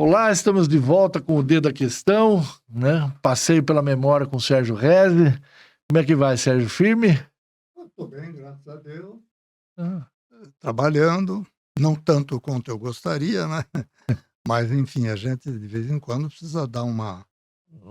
Olá, 0.00 0.30
estamos 0.30 0.68
de 0.68 0.78
volta 0.78 1.20
com 1.20 1.36
o 1.36 1.42
Dedo 1.42 1.64
da 1.64 1.72
Questão, 1.72 2.40
né? 2.68 3.12
Passeio 3.20 3.64
pela 3.64 3.82
memória 3.82 4.28
com 4.28 4.36
o 4.36 4.40
Sérgio 4.40 4.76
Reze. 4.76 5.36
Como 5.90 6.00
é 6.00 6.04
que 6.04 6.14
vai, 6.14 6.36
Sérgio? 6.36 6.68
Firme? 6.68 7.20
Estou 7.84 8.06
bem, 8.06 8.32
graças 8.32 8.68
a 8.68 8.76
Deus. 8.76 9.16
Ah, 9.76 10.06
Trabalhando, 10.60 11.44
não 11.76 11.96
tanto 11.96 12.40
quanto 12.40 12.70
eu 12.70 12.78
gostaria, 12.78 13.44
né? 13.48 13.64
Mas, 14.46 14.70
enfim, 14.70 15.08
a 15.08 15.16
gente 15.16 15.50
de 15.50 15.66
vez 15.66 15.90
em 15.90 15.98
quando 15.98 16.28
precisa 16.28 16.64
dar 16.64 16.84
uma 16.84 17.26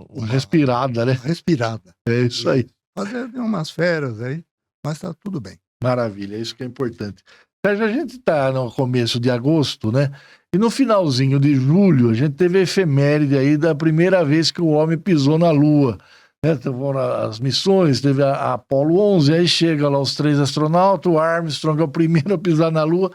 uma 0.09 0.25
respirada, 0.25 1.05
né? 1.05 1.11
respirada. 1.11 1.93
É 2.07 2.21
isso 2.21 2.49
aí. 2.49 2.69
Fazer 2.97 3.25
umas 3.35 3.69
férias 3.69 4.21
aí, 4.21 4.43
mas 4.83 4.95
está 4.95 5.13
tudo 5.13 5.39
bem. 5.39 5.59
Maravilha, 5.83 6.35
é 6.35 6.39
isso 6.39 6.55
que 6.55 6.63
é 6.63 6.65
importante. 6.65 7.21
Sérgio, 7.65 7.85
a 7.85 7.91
gente 7.91 8.17
está 8.17 8.51
no 8.51 8.71
começo 8.71 9.19
de 9.19 9.29
agosto, 9.29 9.91
né? 9.91 10.11
E 10.53 10.57
no 10.57 10.69
finalzinho 10.69 11.39
de 11.39 11.55
julho, 11.55 12.09
a 12.09 12.13
gente 12.13 12.35
teve 12.35 12.59
a 12.59 12.61
efeméride 12.61 13.37
aí 13.37 13.57
da 13.57 13.75
primeira 13.75 14.23
vez 14.23 14.51
que 14.51 14.61
o 14.61 14.67
homem 14.67 14.97
pisou 14.97 15.37
na 15.37 15.51
Lua. 15.51 15.97
Né? 16.43 16.55
Foram 16.55 16.99
as 16.99 17.39
missões, 17.39 17.99
teve 17.99 18.23
a, 18.23 18.31
a 18.31 18.53
Apollo 18.53 18.97
11, 19.15 19.33
aí 19.33 19.47
chega 19.47 19.89
lá 19.89 19.99
os 19.99 20.15
três 20.15 20.39
astronautas, 20.39 21.11
o 21.11 21.19
Armstrong 21.19 21.81
é 21.81 21.83
o 21.83 21.87
primeiro 21.89 22.33
a 22.33 22.37
pisar 22.37 22.71
na 22.71 22.83
Lua. 22.83 23.11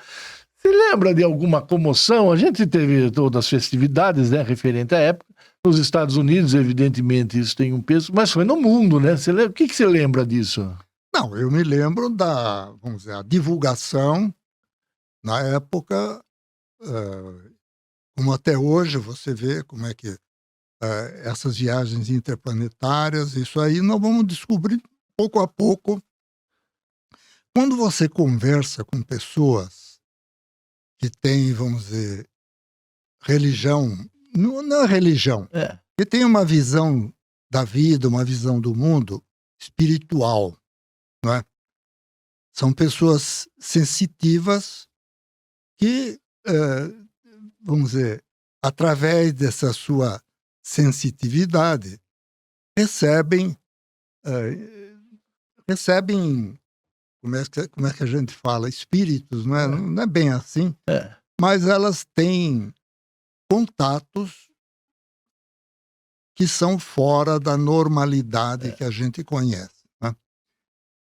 Você 0.59 0.69
lembra 0.69 1.15
de 1.15 1.23
alguma 1.25 1.63
comoção? 1.63 2.31
A 2.31 2.37
gente 2.37 2.67
teve 2.67 3.11
todas 3.11 3.41
as 3.45 3.49
festividades, 3.49 4.31
né, 4.31 4.43
referente 4.43 4.95
à 4.95 4.99
época. 4.99 5.27
Nos 5.65 5.79
Estados 5.79 6.17
Unidos, 6.17 6.55
evidentemente, 6.55 7.39
isso 7.39 7.57
tem 7.57 7.73
um 7.73 7.81
peso, 7.81 8.13
mas 8.15 8.31
foi 8.33 8.45
no 8.45 8.61
mundo, 8.61 8.99
né? 9.01 9.17
Você 9.17 9.31
lembra- 9.33 9.51
O 9.51 9.55
que, 9.55 9.69
que 9.69 9.75
você 9.75 9.87
lembra 9.87 10.27
disso? 10.27 10.69
Não, 11.15 11.37
eu 11.37 11.51
me 11.51 11.63
lembro 11.63 12.09
da, 12.09 12.71
vamos 12.83 13.03
dizer, 13.03 13.15
a 13.15 13.23
divulgação 13.23 14.35
na 15.23 15.41
época, 15.41 16.25
eh, 16.81 17.51
como 18.17 18.33
até 18.33 18.57
hoje 18.57 18.97
você 18.99 19.35
vê 19.35 19.63
como 19.63 19.87
é 19.87 19.95
que 19.95 20.09
eh, 20.83 21.23
essas 21.25 21.57
viagens 21.59 22.09
interplanetárias, 22.09 23.35
isso 23.35 23.61
aí 23.61 23.81
nós 23.81 24.01
vamos 24.01 24.27
descobrir 24.27 24.83
pouco 25.17 25.39
a 25.41 25.47
pouco. 25.47 26.03
Quando 27.55 27.77
você 27.77 28.09
conversa 28.09 28.83
com 28.83 29.03
pessoas 29.03 30.01
que 30.99 31.11
têm, 31.11 31.53
vamos 31.53 31.85
dizer, 31.85 32.29
religião, 33.23 33.89
não, 34.35 34.63
não 34.63 34.85
é 34.85 34.87
religião, 34.87 35.47
É. 35.53 35.79
que 35.99 36.07
tem 36.07 36.25
uma 36.25 36.45
visão 36.45 37.13
da 37.51 37.65
vida, 37.65 38.09
uma 38.09 38.25
visão 38.25 38.59
do 38.59 38.75
mundo 38.75 39.23
espiritual, 39.61 40.57
não 41.25 41.35
é? 41.35 41.45
São 42.55 42.73
pessoas 42.73 43.49
sensitivas 43.59 44.87
que, 45.79 46.21
eh, 46.47 46.89
vamos 47.61 47.93
dizer, 47.93 48.23
através 48.63 49.33
dessa 49.33 49.73
sua 49.73 50.23
sensitividade, 50.65 51.99
recebem, 52.79 53.57
eh, 54.25 54.95
recebem, 55.69 56.59
como 57.23 57.37
é, 57.37 57.45
que, 57.45 57.69
como 57.69 57.87
é 57.87 57.93
que 57.93 58.03
a 58.03 58.07
gente 58.07 58.35
fala, 58.35 58.69
espíritos, 58.69 59.47
não 59.47 59.57
é? 59.57 59.67
Não, 59.67 59.79
não 59.79 60.03
é 60.03 60.07
bem 60.07 60.31
assim, 60.31 60.77
É. 60.89 61.17
mas 61.41 61.67
elas 61.67 62.05
têm 62.15 62.73
contatos 63.51 64.51
que 66.37 66.47
são 66.49 66.79
fora 66.79 67.39
da 67.39 67.57
normalidade 67.57 68.75
que 68.75 68.85
a 68.85 68.91
gente 68.91 69.23
conhece. 69.23 69.82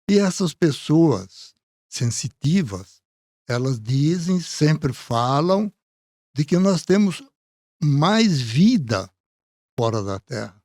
E 0.10 0.20
essas 0.20 0.54
pessoas 0.54 1.54
sensitivas, 1.90 3.02
elas 3.48 3.80
dizem, 3.80 4.40
sempre 4.40 4.94
falam, 4.94 5.72
de 6.36 6.44
que 6.44 6.58
nós 6.58 6.84
temos 6.84 7.24
mais 7.84 8.42
vida 8.42 9.10
fora 9.80 10.02
da 10.02 10.20
Terra. 10.20 10.62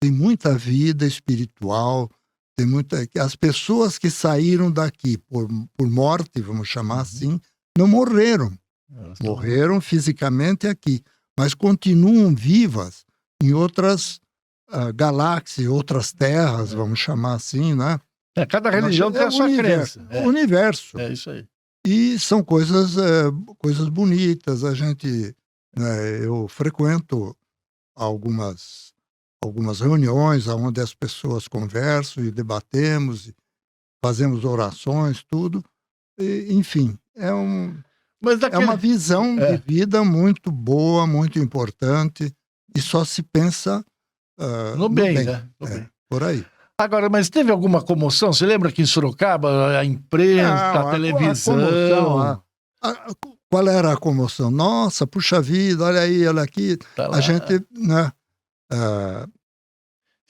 Tem 0.00 0.10
muita 0.10 0.56
vida 0.56 1.06
espiritual, 1.06 2.10
tem 2.56 2.66
muita. 2.66 3.08
As 3.20 3.34
pessoas 3.34 3.98
que 3.98 4.10
saíram 4.10 4.70
daqui 4.70 5.18
por, 5.18 5.48
por 5.76 5.88
morte, 5.88 6.40
vamos 6.40 6.68
chamar 6.68 7.00
assim, 7.00 7.40
não 7.76 7.86
morreram 7.86 8.56
morreram 9.22 9.80
fisicamente 9.80 10.66
aqui, 10.66 11.02
mas 11.38 11.54
continuam 11.54 12.34
vivas 12.34 13.04
em 13.42 13.52
outras 13.52 14.20
ah, 14.68 14.90
galáxias, 14.92 15.68
outras 15.68 16.12
terras, 16.12 16.72
vamos 16.72 16.98
chamar 16.98 17.34
assim, 17.34 17.74
né? 17.74 18.00
É, 18.42 18.46
cada 18.46 18.70
religião 18.70 19.10
tem 19.12 19.22
É 19.22 19.26
a 19.26 19.30
sua 19.30 19.46
universo, 19.46 20.00
crença. 20.00 20.24
O 20.24 20.28
universo. 20.28 20.98
É, 20.98 21.04
é 21.06 21.12
isso 21.12 21.30
aí. 21.30 21.46
E 21.86 22.18
são 22.18 22.42
coisas, 22.42 22.96
eh, 22.98 23.30
coisas 23.58 23.88
bonitas. 23.88 24.64
A 24.64 24.74
gente, 24.74 25.34
né, 25.76 26.24
eu 26.24 26.46
frequento 26.48 27.34
algumas, 27.96 28.92
algumas 29.42 29.80
reuniões 29.80 30.46
onde 30.48 30.80
as 30.80 30.92
pessoas 30.94 31.48
conversam 31.48 32.24
e 32.24 32.30
debatemos, 32.30 33.32
fazemos 34.04 34.44
orações, 34.44 35.22
tudo. 35.22 35.64
E, 36.20 36.48
enfim, 36.50 36.98
é 37.16 37.32
um, 37.32 37.74
Mas 38.20 38.34
é 38.34 38.38
daquele... 38.38 38.64
uma 38.64 38.76
visão 38.76 39.38
É. 39.38 39.56
de 39.56 39.62
vida 39.64 40.04
muito 40.04 40.50
boa, 40.50 41.06
muito 41.06 41.38
importante, 41.38 42.32
e 42.76 42.80
só 42.80 43.04
se 43.04 43.22
pensa 43.22 43.84
ah, 44.38 44.74
no 44.76 44.88
bem, 44.88 45.24
né? 45.24 45.48
No 45.58 45.66
É. 45.66 45.70
bem. 45.74 45.88
por 46.10 46.22
aí. 46.22 46.44
Agora, 46.80 47.08
mas 47.08 47.28
teve 47.28 47.50
alguma 47.50 47.82
comoção? 47.82 48.32
Você 48.32 48.46
lembra 48.46 48.70
que 48.70 48.80
em 48.80 48.86
Sorocaba, 48.86 49.76
a 49.78 49.84
imprensa, 49.84 50.44
Não, 50.44 50.54
a 50.54 50.78
a- 50.84 50.88
a 50.88 50.90
televisão... 50.92 51.54
comoção, 51.56 52.18
a- 52.20 52.42
A- 52.80 53.06
qual 53.50 53.66
era 53.68 53.92
a 53.92 53.96
comoção? 53.96 54.50
Nossa, 54.50 55.06
puxa 55.06 55.40
vida, 55.42 55.84
olha 55.84 56.00
aí, 56.02 56.26
olha 56.26 56.42
aqui. 56.42 56.76
tá. 56.94 57.08
A 57.12 57.20
gente, 57.20 57.64
né, 57.72 58.12
ah, 58.70 59.26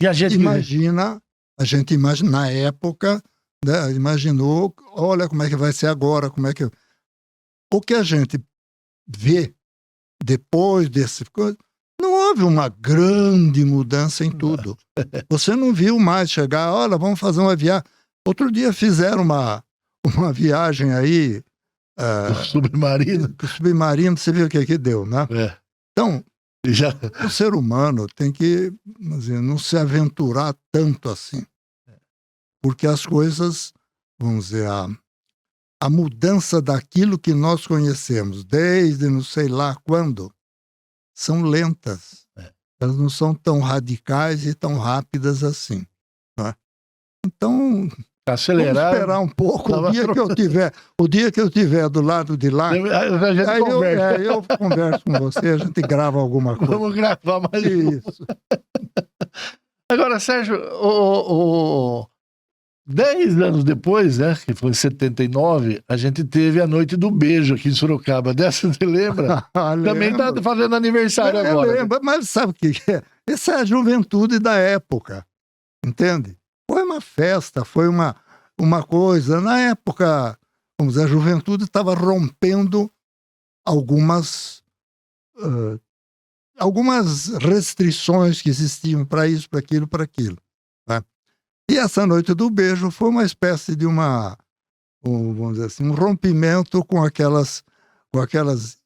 E 0.01 0.07
a 0.07 0.13
gente... 0.15 0.37
imagina, 0.37 1.21
a 1.61 1.65
gente 1.65 1.93
imagina, 1.93 2.31
na 2.31 2.51
época, 2.51 3.23
né, 3.63 3.93
imaginou, 3.93 4.75
olha 4.93 5.29
como 5.29 5.43
é 5.43 5.49
que 5.51 5.57
vai 5.57 5.73
ser 5.73 5.89
agora, 5.89 6.31
como 6.31 6.47
é 6.47 6.55
que... 6.55 6.65
O 7.75 7.81
que 7.83 7.93
a 7.93 8.03
gente 8.03 8.41
vê 9.07 9.55
depois 10.25 10.89
desse 10.89 11.25
coisa, 11.27 11.59
houve 12.29 12.43
uma 12.43 12.69
grande 12.69 13.65
mudança 13.65 14.25
em 14.25 14.31
tudo. 14.31 14.77
Você 15.31 15.55
não 15.57 15.73
viu 15.73 15.99
mais 15.99 16.31
chegar, 16.31 16.73
olha, 16.73 16.97
vamos 16.97 17.19
fazer 17.19 17.41
uma 17.41 17.57
viagem. 17.57 17.85
Outro 18.27 18.51
dia 18.51 18.73
fizeram 18.73 19.23
uma, 19.23 19.65
uma 20.17 20.33
viagem 20.33 20.93
aí, 20.93 21.43
O 22.31 22.45
submarino. 22.45 23.35
submarino, 23.57 24.17
você 24.17 24.31
viu 24.31 24.47
o 24.47 24.49
que 24.49 24.65
que 24.67 24.79
deu, 24.79 25.05
né? 25.07 25.27
É. 25.31 25.57
Então, 25.93 26.23
Já... 26.67 26.95
o 27.25 27.31
ser 27.31 27.55
humano 27.55 28.07
tem 28.15 28.31
que 28.31 28.73
dizer, 29.01 29.41
não 29.41 29.59
se 29.59 29.77
aventurar 29.77 30.55
tanto 30.71 31.09
assim. 31.09 31.45
Porque 32.63 32.87
as 32.87 33.07
coisas, 33.07 33.73
vamos 34.21 34.49
dizer, 34.49 34.69
a, 34.69 34.89
a 35.81 35.91
mudança 35.91 36.61
daquilo 36.61 37.19
que 37.19 37.33
nós 37.33 37.67
conhecemos, 37.67 38.45
desde 38.45 39.09
não 39.09 39.23
sei 39.23 39.49
lá 39.49 39.75
quando, 39.85 40.31
são 41.19 41.43
lentas. 41.43 42.27
É. 42.39 42.51
Elas 42.81 42.97
não 42.97 43.11
são 43.11 43.35
tão 43.35 43.59
radicais 43.61 44.47
e 44.47 44.55
tão 44.55 44.79
rápidas 44.79 45.43
assim. 45.43 45.85
é? 46.41 46.55
Então, 47.27 47.89
Vamos 47.89 47.95
Acelerar. 48.43 48.93
esperar 48.93 49.21
um 49.21 49.29
pouco. 49.29 49.71
Tava 49.71 49.89
O 49.89 49.93
dia 49.93 50.07
que 50.13 50.21
eu 50.21 50.35
tiver, 50.35 50.73
o 51.01 51.09
dia 51.09 51.33
que 51.33 51.41
eu 51.41 51.51
tiver 51.51 51.89
do 51.89 52.03
lado 52.03 52.37
de 52.37 52.51
lá, 52.51 52.73
gente 52.75 53.49
aí 53.49 53.59
eu, 53.59 53.83
é, 53.83 54.27
eu 54.27 54.43
converso 54.59 55.03
com 55.05 55.13
você, 55.19 55.49
a 55.49 55.57
gente 55.57 55.81
grava 55.81 56.21
alguma 56.21 56.55
coisa. 56.57 56.73
Vamos 56.77 56.95
gravar 56.95 57.41
mais 57.51 57.65
um. 57.65 57.91
Isso. 57.91 58.27
Agora, 59.91 60.21
Sérgio, 60.21 60.57
o, 60.57 62.03
o- 62.03 62.07
dez 62.89 63.39
anos 63.41 63.63
depois, 63.65 64.17
né, 64.19 64.35
que 64.35 64.55
foi 64.55 64.71
em 64.71 64.75
79, 64.75 65.83
a 65.87 65.97
gente 65.97 66.25
teve 66.25 66.61
a 66.61 66.67
Noite 66.67 66.97
do 66.97 67.11
Beijo 67.11 67.55
aqui 67.55 67.69
em 67.69 67.75
Sorocaba. 67.75 68.33
Dessa 68.35 68.73
você 68.73 68.85
lembra? 68.85 69.43
Também 69.53 70.17
tá 70.17 70.27
Lembro. 70.29 70.43
fazendo 70.43 70.75
aniversário 70.75 71.39
Eu 71.41 71.51
agora. 71.51 71.73
né? 71.73 71.79
lembro, 71.81 72.01
mas 72.03 72.31
sabe 72.31 72.53
o 72.53 72.55
que 72.55 72.73
é? 72.91 73.03
Essa 73.29 73.53
é 73.53 73.55
a 73.61 73.65
juventude 73.65 74.39
da 74.39 74.55
época, 74.55 75.27
entende? 75.87 76.37
Foi 76.71 76.83
uma 76.83 77.01
festa, 77.01 77.65
foi 77.65 77.87
uma, 77.89 78.17
uma 78.59 78.83
coisa. 78.83 79.39
Na 79.41 79.61
época, 79.61 80.39
vamos 80.81 80.95
dizer, 80.95 81.05
a 81.05 81.09
juventude 81.09 81.65
estava 81.65 81.95
rompendo 81.95 82.91
algumas 83.67 84.63
ah, 85.39 85.79
algumas 86.59 87.29
restrições 87.37 88.43
que 88.43 88.49
existiam 88.49 89.05
para 89.05 89.29
isso, 89.29 89.49
para 89.49 89.61
aquilo, 89.61 89.87
para 89.87 90.05
aquilo. 90.05 90.37
E 91.71 91.77
essa 91.77 92.07
noite 92.07 92.35
do 92.35 92.49
beijo 92.51 92.91
foi 92.91 93.09
uma 93.11 93.25
espécie 93.25 93.77
de 93.77 93.87
uma, 93.87 94.37
um, 95.05 95.35
vamos 95.35 95.55
dizer 95.55 95.67
assim, 95.67 95.85
um 95.85 95.93
rompimento 95.93 96.83
com 96.85 97.03
aquelas, 97.05 97.63
com 98.13 98.21
aquelas 98.21 98.79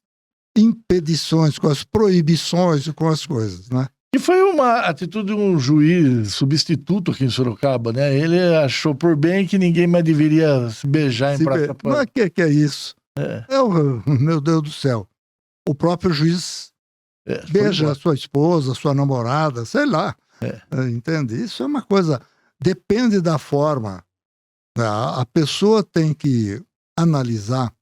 impedições, 0.57 1.57
com 1.57 1.67
as 1.67 1.83
proibições 1.83 2.85
e 2.87 2.93
com 2.93 3.07
as 3.07 3.25
coisas, 3.25 3.69
né? 3.69 3.87
E 4.15 4.19
foi 4.19 4.41
uma 4.43 4.81
atitude 4.81 5.27
de 5.27 5.33
um 5.33 5.57
juiz 5.57 6.33
substituto 6.35 7.11
aqui 7.11 7.25
em 7.25 7.29
Sorocaba, 7.29 7.91
né? 7.91 8.15
Ele 8.15 8.39
achou 8.57 8.93
por 8.93 9.15
bem 9.15 9.47
que 9.47 9.57
ninguém 9.57 9.87
mais 9.87 10.03
deveria 10.03 10.69
se 10.69 10.85
beijar 10.85 11.33
em 11.33 11.37
Se 11.39 11.43
praça 11.43 11.61
vê- 11.61 11.67
pública. 11.73 11.89
Mas 11.97 12.03
o 12.03 12.07
que, 12.13 12.29
que 12.29 12.41
é 12.43 12.49
isso? 12.49 12.95
É. 13.17 13.45
É 13.49 13.59
o, 13.59 14.03
meu 14.05 14.39
Deus 14.39 14.61
do 14.61 14.71
céu. 14.71 15.07
O 15.67 15.73
próprio 15.73 16.13
juiz 16.13 16.71
É, 17.25 17.43
Beija 17.49 17.91
a 17.91 17.95
sua 17.95 18.13
esposa, 18.13 18.75
sua 18.75 18.93
namorada, 18.93 19.65
sei 19.65 19.85
lá. 19.87 20.15
É. 20.41 20.61
Eh, 20.71 20.89
Entende? 20.89 21.41
Isso 21.41 21.63
é 21.63 21.65
uma 21.65 21.81
coisa. 21.81 22.21
Depende 22.63 23.19
da 23.19 23.37
forma. 23.37 24.05
né? 24.77 24.85
A 24.85 25.25
pessoa 25.25 25.83
tem 25.83 26.13
que 26.13 26.63
analisar 26.97 27.75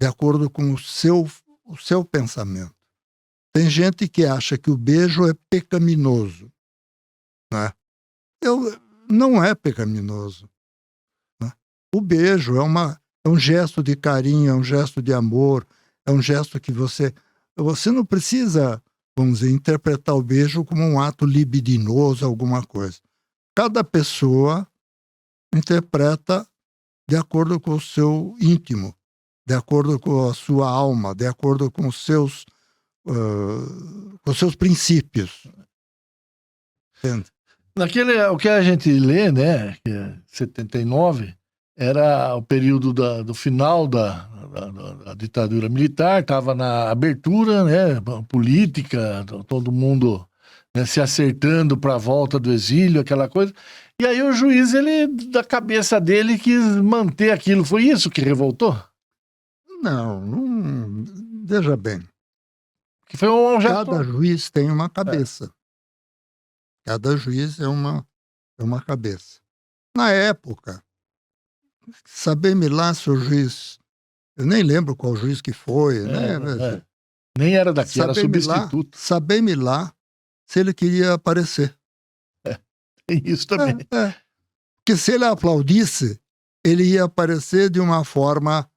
de 0.00 0.06
acordo 0.06 0.48
com 0.48 0.72
o 0.72 0.78
seu, 0.78 1.28
o 1.62 1.76
seu 1.76 2.02
pensamento. 2.02 2.74
Tem 3.54 3.68
gente 3.68 4.08
que 4.08 4.24
acha 4.24 4.56
que 4.56 4.70
o 4.70 4.78
beijo 4.78 5.28
é 5.28 5.34
pecaminoso. 5.50 6.50
Né? 7.52 7.70
Eu, 8.42 8.80
não 9.10 9.44
é 9.44 9.54
pecaminoso. 9.54 10.48
né? 11.38 11.52
O 11.94 12.00
beijo 12.00 12.56
é, 12.56 12.62
uma, 12.62 12.98
é 13.26 13.28
um 13.28 13.38
gesto 13.38 13.82
de 13.82 13.94
carinho, 13.94 14.52
é 14.52 14.54
um 14.54 14.64
gesto 14.64 15.02
de 15.02 15.12
amor, 15.12 15.66
é 16.06 16.10
um 16.10 16.22
gesto 16.22 16.58
que 16.58 16.72
você. 16.72 17.12
Você 17.54 17.90
não 17.90 18.06
precisa, 18.06 18.82
vamos 19.18 19.40
dizer, 19.40 19.52
interpretar 19.52 20.14
o 20.14 20.22
beijo 20.22 20.64
como 20.64 20.82
um 20.82 20.98
ato 20.98 21.26
libidinoso, 21.26 22.24
alguma 22.24 22.64
coisa. 22.64 22.98
Cada 23.54 23.84
pessoa 23.84 24.66
interpreta 25.54 26.46
de 27.08 27.16
acordo 27.16 27.60
com 27.60 27.72
o 27.72 27.80
seu 27.80 28.34
íntimo, 28.40 28.94
de 29.46 29.54
acordo 29.54 29.98
com 29.98 30.30
a 30.30 30.34
sua 30.34 30.70
alma, 30.70 31.14
de 31.14 31.26
acordo 31.26 31.70
com 31.70 31.86
os 31.88 32.04
seus, 32.04 32.44
ah, 33.06 34.18
com 34.22 34.30
os 34.30 34.38
seus 34.38 34.54
princípios. 34.54 35.46
Entende? 36.98 37.26
Naquele, 37.76 38.22
o 38.26 38.36
que 38.36 38.48
a 38.48 38.62
gente 38.62 38.90
lê, 38.92 39.32
né, 39.32 39.72
que 39.84 39.90
é 39.90 40.16
79, 40.26 41.34
era 41.76 42.34
o 42.36 42.42
período 42.42 42.92
da- 42.92 43.22
do 43.22 43.34
final 43.34 43.88
da, 43.88 44.26
da- 44.48 44.70
da- 44.70 45.14
ditadura 45.14 45.68
militar, 45.68 46.20
estava 46.20 46.54
na 46.54 46.90
abertura, 46.90 47.64
né, 47.64 48.00
política, 48.28 49.24
to- 49.26 49.42
todo 49.44 49.72
mundo 49.72 50.26
né, 50.76 50.86
se 50.86 51.00
acertando 51.00 51.76
para 51.76 51.94
a 51.94 51.98
volta 51.98 52.38
do 52.38 52.52
exílio, 52.52 53.00
aquela 53.00 53.28
coisa. 53.28 53.52
E 54.00 54.06
aí 54.06 54.22
o 54.22 54.32
juiz, 54.32 54.74
ele, 54.74 55.06
da 55.28 55.44
cabeça 55.44 56.00
dele, 56.00 56.38
quis 56.38 56.64
manter 56.76 57.30
aquilo. 57.30 57.64
Foi 57.64 57.84
isso 57.84 58.10
que 58.10 58.20
revoltou? 58.20 58.82
Não, 59.82 60.20
não. 60.20 61.04
Veja 61.44 61.76
bem. 61.76 62.02
Que 63.06 63.16
foi 63.16 63.28
um 63.28 63.60
gesto... 63.60 63.90
Cada 63.90 64.02
juiz 64.02 64.50
tem 64.50 64.70
uma 64.70 64.88
cabeça. 64.88 65.52
Cada 66.84 67.16
juiz 67.16 67.60
é 67.60 67.68
uma, 67.68 68.06
é 68.58 68.64
uma 68.64 68.80
cabeça. 68.80 69.40
Na 69.96 70.10
época, 70.10 70.82
saber-me 72.06 72.68
lá 72.68 72.94
se 72.94 73.10
o 73.10 73.16
juiz. 73.16 73.78
Eu 74.36 74.46
nem 74.46 74.62
lembro 74.62 74.96
qual 74.96 75.14
juiz 75.14 75.42
que 75.42 75.52
foi, 75.52 76.00
né? 76.00 76.32
É, 76.32 76.74
é. 76.76 76.82
Nem 77.38 77.54
era 77.54 77.72
daqui, 77.72 78.00
era 78.00 78.14
Saber-me 78.14 78.46
lá, 78.46 78.54
substituto. 78.62 78.98
saber-me 78.98 79.54
lá 79.54 79.94
se 80.46 80.60
ele 80.60 80.72
queria 80.74 81.14
aparecer. 81.14 81.76
Tem 83.06 83.20
isso 83.24 83.46
também. 83.46 83.76
É, 83.90 83.96
é. 83.96 84.14
Porque 84.84 84.96
se 84.96 85.12
ele 85.12 85.24
aplaudisse, 85.24 86.20
ele 86.64 86.84
ia 86.84 87.04
aparecer 87.04 87.68
de 87.70 87.80
uma 87.80 88.04
forma, 88.04 88.68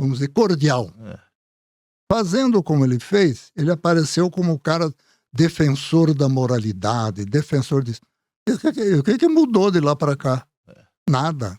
vamos 0.00 0.18
dizer, 0.18 0.28
cordial. 0.32 0.92
É. 1.00 1.18
Fazendo 2.10 2.62
como 2.62 2.84
ele 2.84 2.98
fez, 2.98 3.52
ele 3.56 3.70
apareceu 3.70 4.30
como 4.30 4.52
o 4.52 4.58
cara 4.58 4.92
defensor 5.32 6.14
da 6.14 6.28
moralidade, 6.28 7.24
defensor 7.24 7.84
disso. 7.84 8.00
O 8.48 9.02
que, 9.02 9.18
que- 9.18 9.28
mudou 9.28 9.70
de 9.70 9.78
lá 9.78 9.94
para 9.94 10.16
cá? 10.16 10.46
É. 10.68 10.84
Nada. 11.08 11.58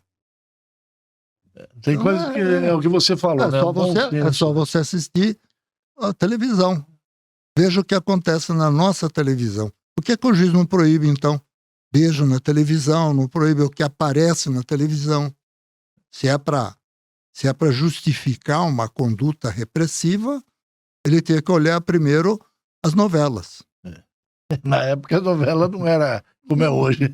Tem 1.82 1.96
Não, 1.96 2.04
coisas 2.04 2.30
é- 2.30 2.34
que 2.34 2.40
é 2.40 2.74
o 2.74 2.80
que 2.80 2.88
você 2.88 3.16
falou, 3.16 3.46
É 3.48 3.52
né? 3.52 3.60
só, 3.60 3.72
você, 3.72 4.00
é 4.18 4.32
só 4.34 4.54
você 4.54 4.78
assistir 4.80 5.40
a 5.98 6.14
televisão. 6.14 6.86
Veja 7.60 7.82
o 7.82 7.84
que 7.84 7.94
acontece 7.94 8.54
na 8.54 8.72
nossa 8.72 9.10
televisão. 9.10 9.70
Por 9.94 10.02
que, 10.06 10.16
que 10.16 10.26
o 10.26 10.34
juiz 10.34 10.54
não 10.54 10.66
proíbe, 10.66 11.10
então, 11.10 11.42
beijo 11.92 12.26
na 12.26 12.40
televisão, 12.40 13.14
não 13.14 13.28
proíbe 13.28 13.64
o 13.64 13.70
que 13.70 13.84
aparece 13.84 14.50
na 14.50 14.64
televisão? 14.64 15.30
Se 16.10 16.30
é 16.30 16.38
para 16.38 16.74
se 17.34 17.50
é 17.50 17.54
para 17.54 17.70
justificar 17.70 18.66
uma 18.66 18.88
conduta 18.88 19.50
repressiva, 19.50 20.42
ele 21.06 21.22
tem 21.22 21.42
que 21.42 21.52
olhar 21.52 21.82
primeiro 21.82 22.40
as 22.82 22.94
novelas. 22.94 23.62
Na 24.64 24.82
época 24.84 25.18
a 25.18 25.22
novela 25.22 25.68
não 25.68 25.86
era 25.86 26.24
como 26.48 26.64
é 26.64 26.70
hoje. 26.70 27.12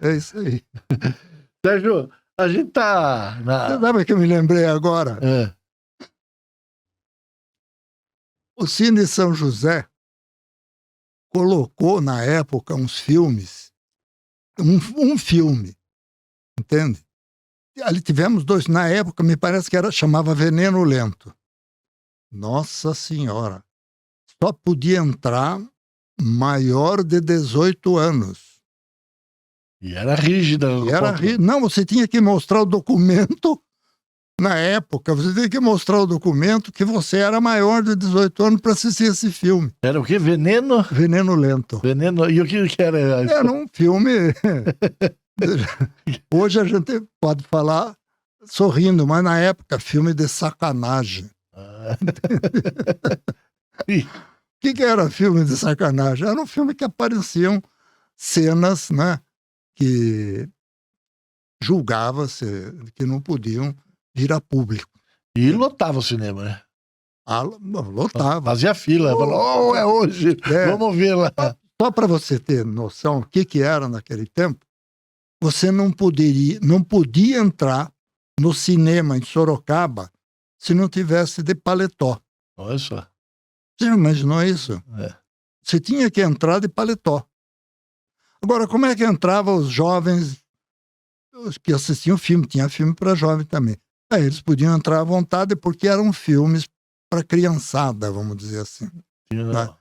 É, 0.00 0.08
é 0.08 0.16
isso 0.16 0.38
aí. 0.38 0.62
Sérgio, 1.62 2.10
a 2.40 2.48
gente 2.48 2.70
tá 2.70 3.36
Você 3.36 3.44
na. 3.44 3.78
sabe 3.78 4.06
que 4.06 4.12
eu 4.14 4.18
me 4.18 4.26
lembrei 4.26 4.64
agora? 4.64 5.18
É, 5.20 5.52
O 8.56 8.66
Cine 8.66 9.06
São 9.06 9.34
José 9.34 9.88
colocou 11.32 12.00
na 12.00 12.22
época 12.22 12.74
uns 12.74 13.00
filmes, 13.00 13.72
um, 14.58 14.76
um 15.12 15.18
filme, 15.18 15.76
entende? 16.58 17.04
Ali 17.82 18.00
tivemos 18.00 18.44
dois, 18.44 18.68
na 18.68 18.88
época 18.88 19.24
me 19.24 19.36
parece 19.36 19.68
que 19.68 19.76
era 19.76 19.90
chamava 19.90 20.34
Veneno 20.34 20.84
Lento. 20.84 21.34
Nossa 22.30 22.94
Senhora, 22.94 23.64
só 24.40 24.52
podia 24.52 24.98
entrar 24.98 25.60
maior 26.20 27.02
de 27.02 27.20
18 27.20 27.96
anos. 27.96 28.60
e 29.80 29.94
era 29.94 30.14
rígida. 30.14 30.68
E 30.86 30.90
era 30.90 31.16
não, 31.38 31.60
você 31.60 31.84
tinha 31.84 32.06
que 32.06 32.20
mostrar 32.20 32.62
o 32.62 32.66
documento 32.66 33.60
na 34.40 34.56
época, 34.56 35.14
você 35.14 35.32
tinha 35.32 35.48
que 35.48 35.60
mostrar 35.60 36.00
o 36.00 36.06
documento 36.06 36.72
que 36.72 36.84
você 36.84 37.18
era 37.18 37.40
maior 37.40 37.82
de 37.82 37.94
18 37.94 38.42
anos 38.42 38.60
para 38.60 38.72
assistir 38.72 39.04
esse 39.04 39.30
filme, 39.30 39.72
Era 39.82 40.00
o 40.00 40.04
quê? 40.04 40.18
Veneno? 40.18 40.82
Veneno 40.90 41.34
Lento. 41.34 41.78
Veneno. 41.78 42.28
E 42.28 42.40
o 42.40 42.46
que, 42.46 42.66
que 42.68 42.82
era? 42.82 42.98
Era 42.98 43.50
um 43.50 43.66
filme. 43.72 44.10
Hoje 46.32 46.60
a 46.60 46.64
gente 46.64 47.02
pode 47.20 47.44
falar 47.44 47.96
sorrindo, 48.44 49.06
mas 49.06 49.22
na 49.22 49.38
época, 49.38 49.78
filme 49.78 50.12
de 50.12 50.28
sacanagem. 50.28 51.30
Ah, 51.54 51.96
O 53.86 54.66
que, 54.66 54.72
que 54.72 54.82
era 54.82 55.10
filme 55.10 55.44
de 55.44 55.54
sacanagem? 55.58 56.26
Era 56.26 56.40
um 56.40 56.46
filme 56.46 56.74
que 56.74 56.84
apareciam 56.84 57.60
cenas 58.16 58.90
né, 58.90 59.20
que 59.76 60.48
julgava-se 61.62 62.46
que 62.94 63.04
não 63.04 63.20
podiam 63.20 63.76
vir 64.14 64.32
a 64.32 64.40
público. 64.40 64.90
e 65.36 65.50
lotava 65.50 65.98
o 65.98 66.02
cinema, 66.02 66.44
né? 66.44 66.62
Ah, 67.26 67.42
lotava. 67.42 68.44
Fazia 68.50 68.74
fila. 68.74 69.14
Oh. 69.14 69.18
Falou, 69.18 69.70
oh, 69.70 69.76
é 69.76 69.84
hoje. 69.84 70.36
É. 70.44 70.70
Vamos 70.70 70.96
ver 70.96 71.14
lá. 71.14 71.32
Só 71.80 71.90
para 71.90 72.06
você 72.06 72.38
ter 72.38 72.64
noção 72.64 73.18
o 73.18 73.26
que, 73.26 73.44
que 73.44 73.62
era 73.62 73.88
naquele 73.88 74.26
tempo, 74.26 74.64
você 75.42 75.70
não 75.70 75.90
poderia, 75.90 76.60
não 76.62 76.82
podia 76.82 77.38
entrar 77.38 77.92
no 78.38 78.54
cinema 78.54 79.16
em 79.16 79.22
Sorocaba 79.22 80.10
se 80.58 80.74
não 80.74 80.88
tivesse 80.88 81.42
de 81.42 81.54
paletó. 81.54 82.20
Olha 82.56 82.78
só. 82.78 83.06
Você 83.78 83.88
imaginou 83.88 84.42
isso? 84.42 84.82
É. 84.98 85.14
Você 85.62 85.80
tinha 85.80 86.10
que 86.10 86.22
entrar 86.22 86.60
de 86.60 86.68
paletó. 86.68 87.26
Agora, 88.42 88.68
como 88.68 88.86
é 88.86 88.94
que 88.94 89.04
entravam 89.04 89.56
os 89.56 89.68
jovens 89.68 90.42
os 91.34 91.58
que 91.58 91.72
assistiam 91.72 92.16
filme? 92.16 92.46
Tinha 92.46 92.68
filme 92.68 92.94
para 92.94 93.14
jovem 93.14 93.44
também. 93.44 93.76
Aí 94.12 94.22
eles 94.22 94.40
podiam 94.40 94.76
entrar 94.76 95.00
à 95.00 95.04
vontade 95.04 95.56
porque 95.56 95.88
eram 95.88 96.12
filmes 96.12 96.68
para 97.10 97.24
criançada, 97.24 98.10
vamos 98.10 98.36
dizer 98.36 98.60
assim. 98.60 98.88
Tá. 99.52 99.76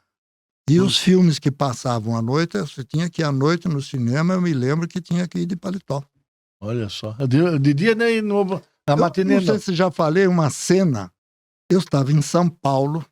E 0.69 0.79
os 0.79 0.97
filmes 0.97 1.39
que 1.39 1.51
passavam 1.51 2.15
à 2.15 2.21
noite, 2.21 2.57
você 2.57 2.83
tinha 2.83 3.09
que 3.09 3.21
ir 3.21 3.25
à 3.25 3.31
noite 3.31 3.67
no 3.67 3.81
cinema, 3.81 4.33
eu 4.33 4.41
me 4.41 4.53
lembro 4.53 4.87
que 4.87 5.01
tinha 5.01 5.27
que 5.27 5.39
ir 5.39 5.45
de 5.45 5.55
paletó. 5.55 6.03
Olha 6.61 6.87
só. 6.87 7.11
De, 7.27 7.59
de 7.59 7.73
dia 7.73 7.93
nem 7.93 8.21
no, 8.21 8.45
na 8.87 8.95
matinê 8.95 9.35
não 9.35 9.45
sei 9.45 9.59
se 9.59 9.75
já 9.75 9.91
falei 9.91 10.25
uma 10.27 10.49
cena. 10.49 11.11
Eu 11.69 11.79
estava 11.79 12.11
em 12.11 12.21
São 12.21 12.49
Paulo 12.49 13.05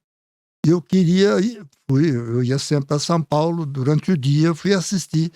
e 0.65 0.69
eu 0.69 0.81
queria 0.81 1.39
ir, 1.39 1.65
fui, 1.89 2.15
eu 2.15 2.43
ia 2.43 2.57
sempre 2.59 2.87
para 2.87 2.99
São 2.99 3.21
Paulo 3.21 3.65
durante 3.65 4.11
o 4.11 4.17
dia, 4.17 4.47
eu 4.47 4.55
fui 4.55 4.73
assistir 4.73 5.31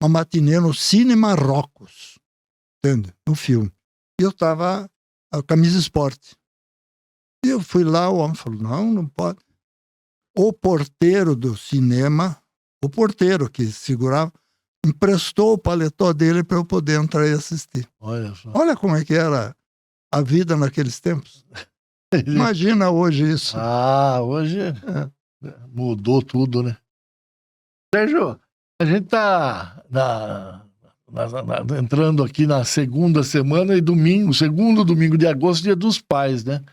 uma 0.00 0.08
matinê 0.08 0.60
no 0.60 0.74
Cine 0.74 1.16
Marrocos, 1.16 2.18
entende? 2.78 3.12
Um 3.28 3.34
filme. 3.34 3.72
E 4.20 4.24
eu 4.24 4.30
estava 4.30 4.88
a 5.38 5.42
camisa 5.42 5.78
esporte. 5.78 6.36
E 7.44 7.48
eu 7.48 7.60
fui 7.60 7.84
lá, 7.84 8.08
o 8.08 8.18
homem 8.18 8.34
falou: 8.34 8.60
não, 8.60 8.92
não 8.92 9.06
pode. 9.06 9.38
O 10.36 10.52
porteiro 10.52 11.34
do 11.34 11.56
cinema, 11.56 12.36
o 12.84 12.88
porteiro 12.88 13.50
que 13.50 13.66
segurava, 13.66 14.32
emprestou 14.84 15.54
o 15.54 15.58
paletó 15.58 16.12
dele 16.12 16.44
para 16.44 16.58
eu 16.58 16.64
poder 16.64 17.00
entrar 17.00 17.26
e 17.26 17.32
assistir. 17.32 17.88
Olha 18.00 18.34
só. 18.34 18.52
Olha 18.54 18.76
como 18.76 18.96
é 18.96 19.04
que 19.04 19.14
era 19.14 19.56
a 20.12 20.20
vida 20.20 20.56
naqueles 20.56 21.00
tempos. 21.00 21.44
Imagina 22.26 22.90
hoje 22.90 23.30
isso. 23.30 23.56
Ah, 23.58 24.20
hoje 24.22 24.58
mudou 25.68 26.22
tudo, 26.22 26.62
né? 26.62 26.76
Sérgio, 27.94 28.38
a 28.80 28.84
gente 28.84 29.06
tá 29.06 29.82
na, 29.88 30.65
na- 31.10 31.42
na- 31.42 31.78
entrando 31.78 32.22
aqui 32.24 32.46
na 32.46 32.64
segunda 32.64 33.22
semana 33.22 33.76
e 33.76 33.80
domingo, 33.80 34.34
segundo 34.34 34.84
domingo 34.84 35.16
de 35.16 35.26
agosto, 35.26 35.62
dia 35.62 35.76
dos 35.76 36.00
pais, 36.00 36.44
né? 36.44 36.64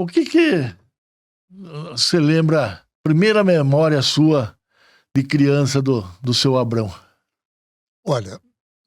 O 0.00 0.06
que 0.06 0.24
que 0.24 0.74
você 1.90 2.18
lembra, 2.18 2.84
primeira 3.02 3.42
memória 3.42 4.00
sua 4.02 4.56
de 5.16 5.22
criança 5.22 5.80
do, 5.80 6.02
do 6.20 6.34
seu 6.34 6.56
Abrão? 6.58 6.92
Olha, 8.06 8.40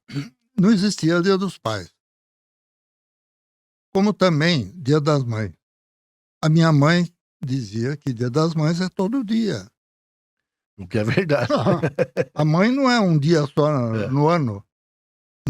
não 0.58 0.72
existia 0.72 1.22
Dia 1.22 1.38
dos 1.38 1.58
Pais. 1.58 1.92
Como 3.94 4.14
também 4.14 4.72
Dia 4.80 5.02
das 5.02 5.24
Mães. 5.24 5.52
A 6.44 6.48
minha 6.48 6.72
mãe 6.72 7.12
dizia 7.44 7.98
que 7.98 8.14
Dia 8.14 8.30
das 8.30 8.54
Mães 8.54 8.80
é 8.80 8.88
todo 8.88 9.24
dia. 9.26 9.70
O 10.78 10.88
que 10.88 11.00
é 11.00 11.04
verdade. 11.04 11.52
a 12.34 12.46
mãe 12.46 12.72
não 12.72 12.90
é 12.90 13.00
um 13.00 13.18
dia 13.18 13.46
só 13.48 13.72
no, 13.72 13.96
é. 14.00 14.08
no 14.10 14.28
ano. 14.30 14.64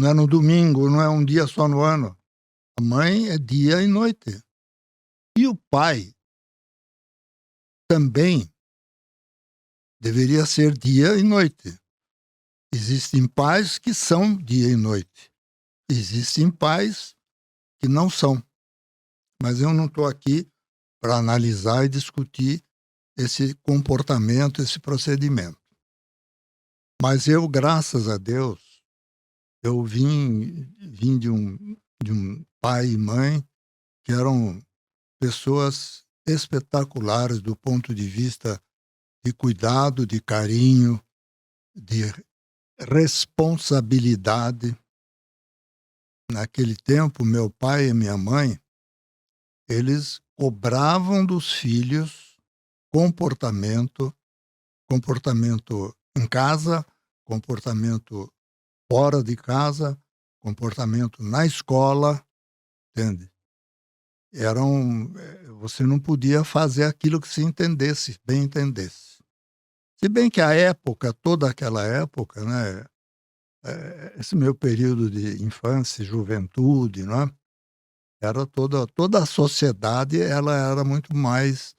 Não 0.00 0.08
é 0.08 0.14
no 0.14 0.26
domingo, 0.26 0.88
não 0.88 1.02
é 1.02 1.10
um 1.10 1.22
dia 1.22 1.46
só 1.46 1.68
no 1.68 1.82
ano. 1.82 2.18
A 2.78 2.82
mãe 2.82 3.28
é 3.28 3.36
dia 3.36 3.82
e 3.82 3.86
noite. 3.86 4.42
E 5.36 5.46
o 5.46 5.54
pai 5.70 6.16
também 7.86 8.50
deveria 10.00 10.46
ser 10.46 10.72
dia 10.72 11.18
e 11.18 11.22
noite. 11.22 11.78
Existem 12.74 13.28
pais 13.28 13.78
que 13.78 13.92
são 13.92 14.38
dia 14.38 14.70
e 14.70 14.74
noite. 14.74 15.30
Existem 15.90 16.50
pais 16.50 17.14
que 17.78 17.86
não 17.86 18.08
são. 18.08 18.42
Mas 19.42 19.60
eu 19.60 19.74
não 19.74 19.84
estou 19.84 20.06
aqui 20.06 20.50
para 20.98 21.18
analisar 21.18 21.84
e 21.84 21.90
discutir 21.90 22.64
esse 23.18 23.54
comportamento, 23.56 24.62
esse 24.62 24.80
procedimento. 24.80 25.60
Mas 27.02 27.28
eu, 27.28 27.46
graças 27.46 28.08
a 28.08 28.16
Deus, 28.16 28.69
eu 29.62 29.82
vim, 29.84 30.64
vim 30.78 31.18
de, 31.18 31.28
um, 31.28 31.76
de 32.02 32.12
um 32.12 32.44
pai 32.60 32.88
e 32.88 32.96
mãe 32.96 33.46
que 34.04 34.12
eram 34.12 34.60
pessoas 35.20 36.04
espetaculares 36.26 37.40
do 37.40 37.54
ponto 37.56 37.94
de 37.94 38.08
vista 38.08 38.62
de 39.24 39.32
cuidado, 39.32 40.06
de 40.06 40.20
carinho, 40.20 41.02
de 41.74 42.04
responsabilidade. 42.78 44.74
Naquele 46.30 46.76
tempo, 46.76 47.24
meu 47.24 47.50
pai 47.50 47.88
e 47.88 47.94
minha 47.94 48.16
mãe, 48.16 48.58
eles 49.68 50.20
cobravam 50.36 51.26
dos 51.26 51.52
filhos 51.52 52.30
comportamento, 52.92 54.14
comportamento 54.88 55.96
em 56.16 56.26
casa, 56.26 56.84
comportamento 57.24 58.32
fora 58.90 59.22
de 59.22 59.36
casa, 59.36 59.96
comportamento 60.40 61.22
na 61.22 61.46
escola, 61.46 62.20
entende? 62.90 63.30
Eram, 64.34 65.12
eh, 65.16 65.46
você 65.60 65.84
não 65.84 65.98
podia 65.98 66.42
fazer 66.42 66.84
aquilo 66.84 67.20
que 67.20 67.28
se 67.28 67.42
entendesse, 67.42 68.18
bem 68.26 68.44
entendesse. 68.44 69.22
Se 69.96 70.08
bem 70.08 70.30
que 70.30 70.40
a 70.40 70.52
época, 70.54 71.12
toda 71.12 71.48
aquela 71.48 71.84
época, 71.84 72.44
né, 72.44 72.84
eh, 73.64 74.16
esse 74.18 74.34
meu 74.34 74.54
período 74.54 75.10
de 75.10 75.42
infância, 75.42 76.04
juventude, 76.04 77.04
né, 77.04 77.30
era 78.20 78.46
toda, 78.46 78.86
toda 78.88 79.22
a 79.22 79.26
sociedade 79.26 80.20
ela 80.20 80.54
era 80.54 80.84
muito 80.84 81.16
mais, 81.16 81.74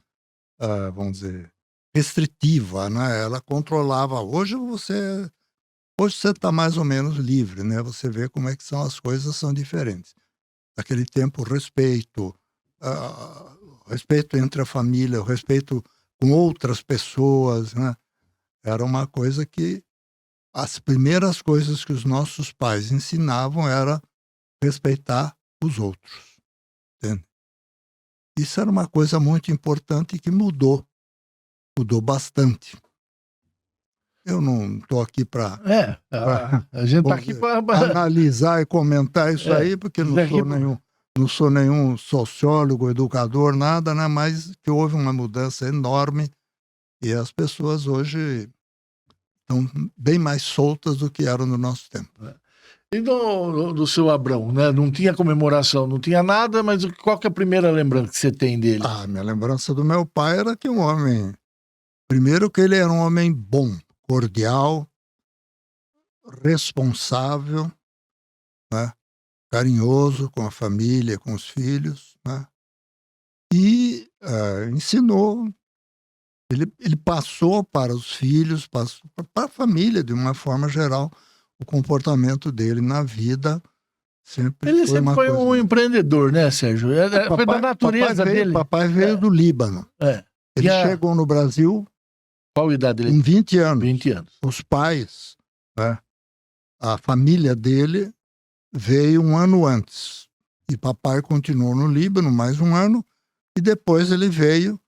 uh, 0.59 0.91
vamos 0.91 1.19
dizer, 1.19 1.53
restritiva, 1.95 2.89
né? 2.89 3.21
Ela 3.21 3.39
controlava. 3.39 4.21
Hoje 4.21 4.55
você 4.55 5.29
hoje 5.99 6.15
você 6.15 6.29
está 6.29 6.51
mais 6.51 6.77
ou 6.77 6.83
menos 6.83 7.17
livre, 7.17 7.63
né? 7.63 7.81
Você 7.81 8.09
vê 8.09 8.29
como 8.29 8.49
é 8.49 8.55
que 8.55 8.63
são 8.63 8.81
as 8.81 8.99
coisas 8.99 9.35
são 9.35 9.53
diferentes. 9.53 10.15
Naquele 10.77 11.05
tempo, 11.05 11.43
respeito, 11.43 12.35
uh, 12.81 13.79
respeito 13.87 14.37
entre 14.37 14.61
a 14.61 14.65
família, 14.65 15.21
o 15.21 15.25
respeito 15.25 15.83
com 16.19 16.31
outras 16.31 16.81
pessoas, 16.81 17.73
né? 17.73 17.95
Era 18.63 18.83
uma 18.85 19.07
coisa 19.07 19.45
que 19.45 19.83
as 20.53 20.79
primeiras 20.79 21.41
coisas 21.41 21.83
que 21.83 21.93
os 21.93 22.03
nossos 22.03 22.51
pais 22.51 22.91
ensinavam 22.91 23.67
era 23.67 24.01
respeitar 24.63 25.35
os 25.63 25.79
outros. 25.79 26.37
Entende? 26.97 27.25
Isso 28.37 28.59
era 28.59 28.69
uma 28.69 28.87
coisa 28.87 29.19
muito 29.19 29.51
importante 29.51 30.19
que 30.19 30.29
mudou. 30.29 30.85
Mudou 31.77 32.01
bastante. 32.01 32.77
Eu 34.25 34.39
não 34.39 34.77
estou 34.77 35.01
aqui 35.01 35.25
para. 35.25 35.59
É, 35.65 35.97
a, 36.11 36.63
a 36.71 36.85
gente 36.85 37.03
está 37.03 37.15
aqui 37.15 37.33
para. 37.35 37.59
Analisar 37.91 38.61
e 38.61 38.65
comentar 38.65 39.33
isso 39.33 39.51
é, 39.51 39.57
aí, 39.57 39.77
porque 39.77 40.03
não 40.03 40.27
sou, 40.27 40.45
nenhum, 40.45 40.77
não 41.17 41.27
sou 41.27 41.49
nenhum 41.49 41.97
sociólogo, 41.97 42.89
educador, 42.89 43.55
nada, 43.55 43.95
né? 43.95 44.07
mas 44.07 44.51
que 44.63 44.69
houve 44.69 44.95
uma 44.95 45.11
mudança 45.11 45.67
enorme 45.67 46.29
e 47.03 47.11
as 47.11 47.31
pessoas 47.31 47.87
hoje 47.87 48.47
estão 49.41 49.69
bem 49.97 50.19
mais 50.19 50.43
soltas 50.43 50.97
do 50.97 51.09
que 51.09 51.25
eram 51.25 51.45
no 51.45 51.57
nosso 51.57 51.89
tempo. 51.89 52.09
É. 52.23 52.35
E 52.93 52.99
do, 52.99 53.71
do 53.71 53.87
seu 53.87 54.09
Abrão, 54.09 54.51
né? 54.51 54.69
Não 54.71 54.91
tinha 54.91 55.13
comemoração, 55.13 55.87
não 55.87 55.97
tinha 55.97 56.21
nada, 56.21 56.61
mas 56.61 56.83
qual 57.01 57.17
que 57.17 57.25
é 57.25 57.29
a 57.29 57.33
primeira 57.33 57.71
lembrança 57.71 58.11
que 58.11 58.17
você 58.17 58.31
tem 58.31 58.59
dele? 58.59 58.83
Ah, 58.85 59.07
minha 59.07 59.23
lembrança 59.23 59.73
do 59.73 59.83
meu 59.83 60.05
pai 60.05 60.37
era 60.39 60.57
que 60.57 60.69
um 60.69 60.79
homem. 60.79 61.33
Primeiro, 62.09 62.51
que 62.51 62.59
ele 62.59 62.75
era 62.75 62.91
um 62.91 62.99
homem 62.99 63.31
bom, 63.31 63.73
cordial, 64.11 64.85
responsável, 66.43 67.71
né? 68.73 68.91
carinhoso 69.49 70.29
com 70.29 70.45
a 70.45 70.51
família, 70.51 71.17
com 71.17 71.33
os 71.33 71.47
filhos, 71.47 72.17
né? 72.27 72.45
e 73.53 74.09
uh, 74.21 74.69
ensinou. 74.75 75.49
Ele, 76.51 76.69
ele 76.77 76.97
passou 76.97 77.63
para 77.63 77.95
os 77.95 78.13
filhos, 78.13 78.67
passou 78.67 79.09
para 79.33 79.45
a 79.45 79.47
família, 79.47 80.03
de 80.03 80.11
uma 80.11 80.33
forma 80.33 80.67
geral, 80.67 81.09
o 81.57 81.65
comportamento 81.65 82.51
dele 82.51 82.81
na 82.81 83.03
vida 83.03 83.63
sempre 84.21 84.69
ele 84.69 84.79
foi 84.79 84.87
sempre 84.87 85.13
foi 85.13 85.27
coisa... 85.27 85.41
um 85.41 85.55
empreendedor, 85.55 86.33
né, 86.33 86.51
Sérgio? 86.51 86.91
É, 86.91 87.05
é, 87.05 87.27
foi 87.27 87.45
da 87.45 87.61
natureza 87.61 88.09
papai 88.09 88.25
veio, 88.25 88.35
dele. 88.43 88.53
Papai 88.53 88.87
veio 88.89 89.13
é. 89.13 89.15
do 89.15 89.29
Líbano. 89.29 89.87
É. 90.01 90.21
Ele 90.57 90.69
a... 90.69 90.85
chegou 90.85 91.15
no 91.15 91.25
Brasil. 91.25 91.87
Qual 92.53 92.71
idade 92.71 93.03
dele? 93.03 93.15
Com 93.15 93.21
20 93.21 93.57
anos. 93.59 93.83
20 93.83 94.11
anos. 94.11 94.33
Os 94.43 94.61
pais, 94.61 95.37
né, 95.77 95.97
a 96.79 96.97
família 96.97 97.55
dele 97.55 98.13
veio 98.73 99.21
um 99.21 99.37
ano 99.37 99.65
antes. 99.65 100.27
E 100.69 100.77
papai 100.77 101.21
continuou 101.21 101.75
no 101.75 101.87
Líbano 101.87 102.31
mais 102.31 102.59
um 102.59 102.75
ano. 102.75 103.05
E 103.57 103.61
depois 103.61 104.11
ele 104.11 104.29
veio 104.29 104.79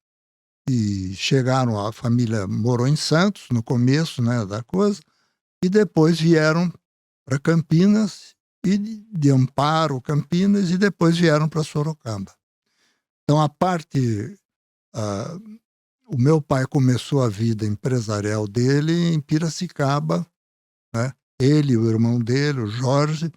e 0.69 1.13
chegaram, 1.15 1.77
a 1.85 1.91
família 1.91 2.47
morou 2.47 2.87
em 2.87 2.95
Santos 2.95 3.47
no 3.51 3.61
começo 3.61 4.21
né, 4.21 4.45
da 4.45 4.63
coisa 4.63 5.01
e 5.61 5.67
depois 5.67 6.17
vieram 6.17 6.71
para 7.25 7.37
Campinas 7.37 8.33
e 8.65 8.77
de 8.77 9.29
Amparo, 9.29 10.01
Campinas, 10.01 10.71
e 10.71 10.77
depois 10.77 11.17
vieram 11.17 11.49
para 11.49 11.63
Sorocaba. 11.63 12.33
Então, 13.23 13.41
a 13.41 13.49
parte. 13.49 14.37
Uh, 14.95 15.59
o 16.13 16.17
meu 16.17 16.39
pai 16.39 16.65
começou 16.67 17.23
a 17.23 17.27
vida 17.27 17.65
empresarial 17.65 18.47
dele 18.47 19.13
em 19.13 19.19
Piracicaba. 19.19 20.25
Né? 20.93 21.11
Ele 21.39 21.73
e 21.73 21.77
o 21.77 21.89
irmão 21.89 22.19
dele, 22.19 22.61
o 22.61 22.67
Jorge, 22.67 23.31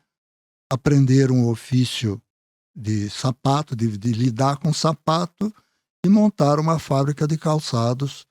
aprenderam 0.71 1.45
o 1.45 1.51
ofício 1.51 2.21
de 2.75 3.09
sapato, 3.09 3.75
de, 3.75 3.97
de 3.97 4.13
lidar 4.13 4.59
com 4.59 4.75
sapato, 4.75 5.53
e 6.05 6.09
montaram 6.09 6.63
uma 6.63 6.79
fábrica 6.79 7.27
de 7.27 7.39
calçados. 7.39 8.27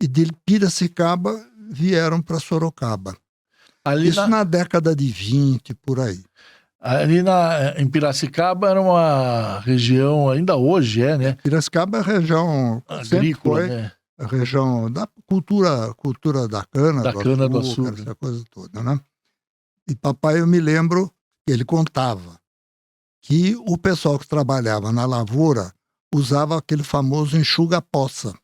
E 0.00 0.06
de 0.06 0.32
Piracicaba 0.46 1.34
vieram 1.68 2.22
para 2.22 2.38
Sorocaba. 2.38 3.16
Ali 3.84 4.08
Isso 4.08 4.20
na... 4.20 4.28
na... 4.28 4.44
década 4.44 4.94
de 4.94 5.10
20, 5.10 5.74
por 5.74 5.98
aí. 5.98 6.22
Ali 6.84 7.22
na, 7.22 7.72
em 7.78 7.88
Piracicaba 7.88 8.68
era 8.68 8.78
uma 8.78 9.58
região, 9.60 10.28
ainda 10.28 10.54
hoje 10.54 11.00
é, 11.02 11.16
né? 11.16 11.32
Piracicaba 11.42 11.96
é 11.96 12.02
região 12.02 12.82
agrícola, 12.86 13.60
foi, 13.60 13.68
né? 13.68 13.92
Região 14.20 14.92
da 14.92 15.08
cultura, 15.26 15.94
cultura 15.94 16.46
da 16.46 16.62
cana, 16.62 17.02
da 17.02 17.12
do 17.12 17.20
cana 17.20 17.46
açúcar, 17.46 17.48
do 17.48 17.58
açúcar, 17.58 18.02
essa 18.02 18.14
coisa 18.14 18.44
toda, 18.50 18.82
né? 18.82 19.00
E 19.88 19.96
papai, 19.96 20.40
eu 20.40 20.46
me 20.46 20.60
lembro 20.60 21.10
que 21.46 21.54
ele 21.54 21.64
contava 21.64 22.38
que 23.22 23.56
o 23.66 23.78
pessoal 23.78 24.18
que 24.18 24.28
trabalhava 24.28 24.92
na 24.92 25.06
lavoura 25.06 25.72
usava 26.14 26.58
aquele 26.58 26.82
famoso 26.82 27.38
enxuga-poça. 27.38 28.34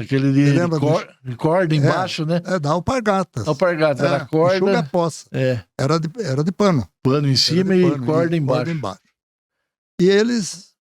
Aquele 0.00 0.32
de, 0.32 0.52
de, 0.52 0.78
cor, 0.78 1.16
de 1.22 1.36
corda 1.36 1.74
embaixo, 1.74 2.22
é, 2.22 2.26
né? 2.26 2.42
É, 2.44 2.58
da 2.58 2.70
alpargatas. 2.70 3.46
Alpargatas, 3.46 4.02
é, 4.02 4.06
era 4.06 4.26
corda. 4.26 4.56
Enxuga 4.56 4.82
poça. 4.84 5.26
É. 5.32 5.62
Era 5.78 5.98
de, 5.98 6.08
era 6.22 6.42
de 6.42 6.52
pano. 6.52 6.88
Pano 7.02 7.28
em 7.28 7.36
cima 7.36 7.74
e 7.74 7.82
corda 7.82 8.36
embaixo. 8.36 8.58
corda 8.58 8.70
embaixo. 8.70 9.00
E 10.00 10.08
eles 10.08 10.74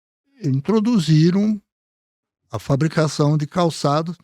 introduziram 0.44 1.60
a 2.52 2.60
fabricação 2.60 3.38
de 3.38 3.48
calçados. 3.48 4.18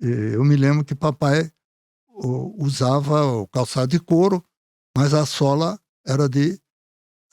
Eu 0.00 0.44
me 0.44 0.56
lembro 0.56 0.84
que 0.84 0.94
papai 0.94 1.50
usava 2.08 3.24
o 3.24 3.46
calçado 3.48 3.88
de 3.88 3.98
couro, 3.98 4.44
mas 4.96 5.12
a 5.12 5.26
sola 5.26 5.78
era 6.06 6.28
de 6.28 6.60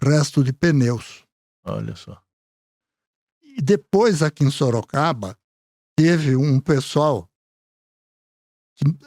resto 0.01 0.44
de 0.44 0.51
pneus. 0.51 1.24
Olha 1.63 1.96
só. 1.96 2.22
e 3.58 3.62
depois 3.62 4.24
aqui 4.24 4.44
em 4.44 4.51
Sorocaba 4.51 5.38
teve 5.98 6.36
um 6.36 6.60
pessoal 6.60 7.27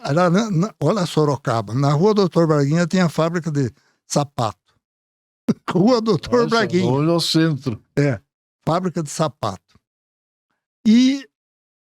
era, 0.05 0.29
na, 0.29 0.75
olha 0.81 1.07
Sorocaba, 1.07 1.73
na 1.75 1.93
rua 1.93 2.13
Doutor 2.13 2.47
Braguinha 2.47 2.87
tinha 2.87 3.07
a 3.07 3.09
fábrica 3.09 3.51
de 3.51 3.73
sapato. 4.07 4.59
rua 5.71 6.01
Doutor 6.01 6.43
Nossa, 6.43 6.49
Braguinha. 6.49 6.91
Olha 6.91 7.13
o 7.13 7.21
centro. 7.21 7.81
É, 7.97 8.21
fábrica 8.65 9.03
de 9.03 9.11
sapato. 9.11 9.79
E 10.87 11.25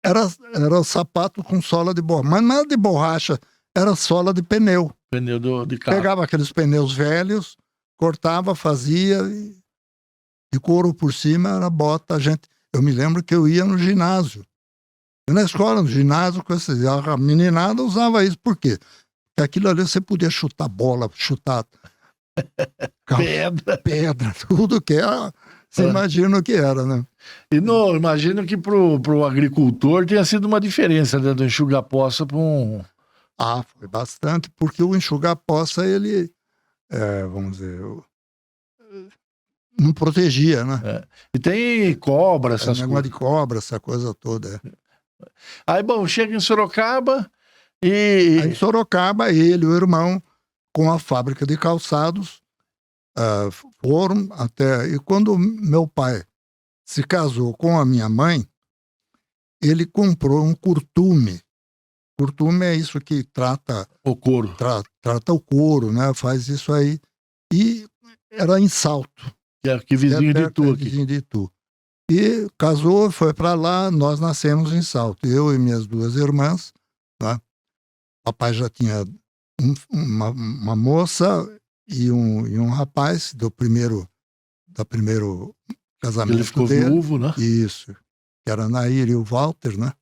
era, 0.04 0.26
era 0.54 0.82
sapato 0.82 1.44
com 1.44 1.62
sola 1.62 1.94
de 1.94 2.02
borracha, 2.02 2.42
mas 2.42 2.58
era 2.58 2.66
de 2.66 2.76
borracha, 2.76 3.38
era 3.76 3.94
sola 3.94 4.34
de 4.34 4.42
pneu. 4.42 4.92
Pneu 5.10 5.38
do, 5.38 5.64
de 5.64 5.78
carro. 5.78 5.96
Pegava 5.96 6.24
aqueles 6.24 6.52
pneus 6.52 6.92
velhos, 6.92 7.56
cortava, 7.96 8.56
fazia, 8.56 9.18
e, 9.22 9.56
de 10.52 10.58
couro 10.58 10.92
por 10.92 11.12
cima 11.14 11.50
era 11.50 11.70
bota. 11.70 12.16
A 12.16 12.18
gente, 12.18 12.48
eu 12.74 12.82
me 12.82 12.90
lembro 12.90 13.22
que 13.22 13.34
eu 13.34 13.46
ia 13.46 13.64
no 13.64 13.78
ginásio 13.78 14.44
na 15.32 15.42
escola, 15.42 15.82
no 15.82 15.88
ginásio, 15.88 16.42
com 16.42 16.54
esses, 16.54 16.84
a 16.84 17.16
meninada 17.16 17.82
usava 17.82 18.24
isso. 18.24 18.38
Por 18.38 18.56
quê? 18.56 18.78
Porque 19.34 19.44
aquilo 19.44 19.68
ali 19.68 19.82
você 19.82 20.00
podia 20.00 20.30
chutar 20.30 20.68
bola, 20.68 21.08
chutar 21.14 21.64
pedra, 23.06 23.78
pedra 23.78 24.34
tudo 24.48 24.80
que 24.80 24.94
era. 24.94 25.32
Você 25.70 25.84
é. 25.84 25.88
imagina 25.88 26.38
o 26.38 26.42
que 26.42 26.54
era, 26.54 26.84
né? 26.84 27.04
E 27.52 27.60
não, 27.60 27.94
imagino 27.94 28.44
que 28.46 28.56
pro, 28.56 28.98
pro 29.00 29.24
agricultor 29.24 30.06
tenha 30.06 30.24
sido 30.24 30.46
uma 30.46 30.60
diferença 30.60 31.18
né, 31.18 31.34
do 31.34 31.44
enxugar 31.44 31.82
poça 31.82 32.24
para 32.24 32.38
um. 32.38 32.82
Ah, 33.38 33.62
foi 33.78 33.86
bastante, 33.86 34.50
porque 34.56 34.82
o 34.82 34.96
enxugar 34.96 35.36
poça, 35.36 35.86
ele, 35.86 36.32
é, 36.90 37.22
vamos 37.24 37.58
dizer, 37.58 37.78
não 39.78 39.92
protegia, 39.92 40.64
né? 40.64 40.80
É. 40.84 41.04
E 41.34 41.38
tem 41.38 41.94
cobra, 41.94 42.54
essas 42.54 42.80
é, 42.80 42.86
coisas. 42.86 43.02
de 43.04 43.10
cobra, 43.10 43.58
essa 43.58 43.78
coisa 43.78 44.12
toda. 44.14 44.60
É. 45.22 45.30
Aí, 45.66 45.82
bom, 45.82 46.06
chega 46.06 46.34
em 46.34 46.40
Sorocaba 46.40 47.30
e. 47.82 48.40
Aí, 48.42 48.48
em 48.50 48.54
Sorocaba, 48.54 49.30
ele 49.30 49.64
e 49.64 49.68
o 49.68 49.76
irmão, 49.76 50.22
com 50.72 50.90
a 50.90 50.98
fábrica 50.98 51.46
de 51.46 51.56
calçados, 51.56 52.42
uh, 53.18 53.50
foram 53.80 54.28
até. 54.32 54.86
E 54.88 54.98
quando 54.98 55.36
meu 55.38 55.86
pai 55.86 56.22
se 56.84 57.02
casou 57.02 57.54
com 57.54 57.78
a 57.78 57.84
minha 57.84 58.08
mãe, 58.08 58.48
ele 59.62 59.84
comprou 59.84 60.44
um 60.44 60.54
curtume. 60.54 61.40
Curtume 62.18 62.66
é 62.66 62.74
isso 62.74 63.00
que 63.00 63.22
trata 63.22 63.88
o 64.04 64.16
couro. 64.16 64.54
Tra, 64.56 64.82
trata 65.00 65.32
o 65.32 65.40
couro, 65.40 65.92
né? 65.92 66.12
Faz 66.14 66.48
isso 66.48 66.72
aí. 66.72 66.98
E 67.52 67.86
era 68.30 68.58
em 68.58 68.68
Salto. 68.68 69.32
Que 69.62 69.70
é 69.70 69.74
aqui 69.74 69.96
vizinho 69.96 70.30
é 70.30 70.34
de 70.34 70.50
tu. 70.50 70.72
Aqui. 70.72 70.84
Vizinho 70.84 71.06
de 71.06 71.22
tu. 71.22 71.50
E 72.10 72.48
casou, 72.56 73.10
foi 73.10 73.34
para 73.34 73.54
lá, 73.54 73.90
nós 73.90 74.18
nascemos 74.18 74.72
em 74.72 74.80
Salto, 74.80 75.26
eu 75.26 75.54
e 75.54 75.58
minhas 75.58 75.86
duas 75.86 76.16
irmãs. 76.16 76.72
Né? 77.22 77.38
Papai 78.24 78.54
já 78.54 78.70
tinha 78.70 79.04
um, 79.60 79.74
uma, 79.90 80.30
uma, 80.30 80.76
moça 80.76 81.46
e 81.86 82.10
um, 82.10 82.46
e 82.46 82.58
um 82.58 82.70
rapaz 82.70 83.34
do 83.34 83.50
primeiro, 83.50 84.08
do 84.66 84.86
primeiro 84.86 85.54
casamento 86.00 86.36
Ele 86.36 86.44
ficou 86.44 86.66
dele. 86.66 86.86
viúvo, 86.86 87.18
né? 87.18 87.34
Isso, 87.36 87.92
que 87.92 88.50
era 88.50 88.64
a 88.64 88.68
Nair 88.68 89.08
e 89.08 89.14
o 89.14 89.22
Walter, 89.22 89.78
né? 89.78 89.92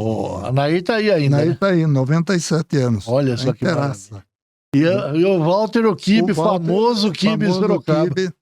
Oh, 0.00 0.38
a 0.38 0.50
Nair 0.50 0.82
tá 0.82 0.96
aí 0.96 1.10
ainda, 1.10 1.36
Nair 1.36 1.50
né? 1.50 1.56
tá 1.56 1.68
aí, 1.68 1.86
97 1.86 2.76
anos. 2.78 3.06
Olha 3.06 3.36
só 3.36 3.52
que 3.52 3.64
maravilha. 3.64 4.26
E, 4.74 4.80
e, 4.80 5.24
o 5.24 5.38
Walter, 5.38 5.86
o 5.86 5.96
Kibe, 5.96 6.32
o 6.32 6.34
famoso 6.34 7.12
Kibe 7.12 7.46
Sorocaba. 7.46 8.08
Kibe, 8.08 8.32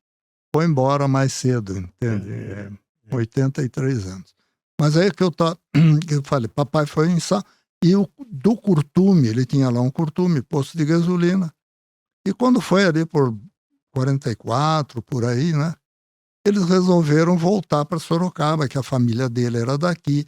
foi 0.54 0.64
embora 0.64 1.06
mais 1.06 1.32
cedo, 1.32 1.76
entende? 1.78 2.32
É. 2.32 2.70
83 3.10 4.06
anos. 4.06 4.34
Mas 4.80 4.96
aí 4.96 5.10
que 5.10 5.22
eu, 5.22 5.30
tá, 5.30 5.56
eu 6.10 6.22
falei, 6.24 6.48
papai 6.48 6.86
foi 6.86 7.10
em 7.10 7.20
Sá, 7.20 7.42
e 7.82 7.94
o, 7.94 8.08
do 8.28 8.56
curtume, 8.56 9.28
ele 9.28 9.44
tinha 9.44 9.70
lá 9.70 9.80
um 9.80 9.90
curtume, 9.90 10.42
posto 10.42 10.76
de 10.76 10.84
gasolina. 10.84 11.52
E 12.26 12.32
quando 12.32 12.60
foi 12.60 12.84
ali 12.84 13.06
por 13.06 13.36
44, 13.92 15.00
por 15.02 15.24
aí, 15.24 15.52
né? 15.52 15.74
Eles 16.46 16.68
resolveram 16.68 17.36
voltar 17.36 17.84
para 17.84 17.98
Sorocaba, 17.98 18.68
que 18.68 18.78
a 18.78 18.82
família 18.82 19.28
dele 19.28 19.58
era 19.58 19.76
daqui, 19.76 20.26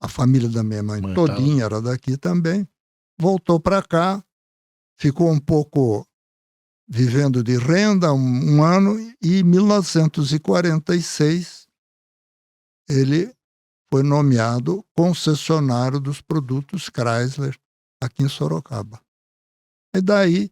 a 0.00 0.08
família 0.08 0.48
da 0.48 0.62
minha 0.62 0.82
mãe, 0.82 1.00
mãe 1.00 1.14
todinha 1.14 1.64
era 1.64 1.82
daqui 1.82 2.16
também. 2.16 2.66
Voltou 3.20 3.58
para 3.58 3.82
cá, 3.82 4.22
ficou 4.96 5.30
um 5.30 5.40
pouco 5.40 6.06
vivendo 6.88 7.42
de 7.42 7.58
renda 7.58 8.12
um, 8.12 8.56
um 8.56 8.62
ano 8.62 8.96
e 9.20 9.40
em 9.40 9.42
1946 9.42 11.67
ele 12.88 13.32
foi 13.92 14.02
nomeado 14.02 14.84
concessionário 14.94 16.00
dos 16.00 16.20
produtos 16.20 16.90
Chrysler 16.90 17.56
aqui 18.02 18.22
em 18.22 18.28
Sorocaba. 18.28 19.00
E 19.94 20.00
daí. 20.00 20.50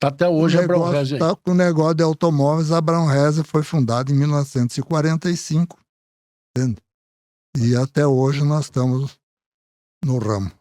Tá 0.00 0.08
até 0.08 0.28
hoje 0.28 0.56
o 0.56 0.60
negócio, 0.60 0.96
a 0.96 1.00
Abrão 1.00 1.34
tá, 1.34 1.50
O 1.50 1.54
negócio 1.54 1.94
de 1.94 2.02
automóveis, 2.04 2.70
a 2.70 2.78
Abrão 2.78 3.06
Reza 3.06 3.42
foi 3.42 3.62
fundado 3.62 4.12
em 4.12 4.14
1945. 4.14 5.78
Entende? 6.56 6.76
E 7.56 7.74
até 7.74 8.06
hoje 8.06 8.44
nós 8.44 8.66
estamos 8.66 9.18
no 10.04 10.18
ramo. 10.18 10.52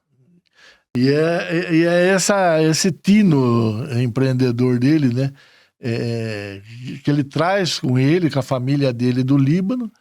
E 0.95 1.09
é, 1.09 1.73
e 1.73 1.85
é 1.85 2.07
essa, 2.07 2.61
esse 2.63 2.91
tino 2.91 3.85
empreendedor 4.01 4.79
dele, 4.79 5.13
né? 5.13 5.33
É, 5.79 6.59
que 7.03 7.11
ele 7.11 7.23
traz 7.23 7.79
com 7.79 7.99
ele, 7.99 8.31
com 8.31 8.39
a 8.39 8.43
família 8.43 8.91
dele 8.91 9.23
do 9.23 9.37
Líbano, 9.37 9.91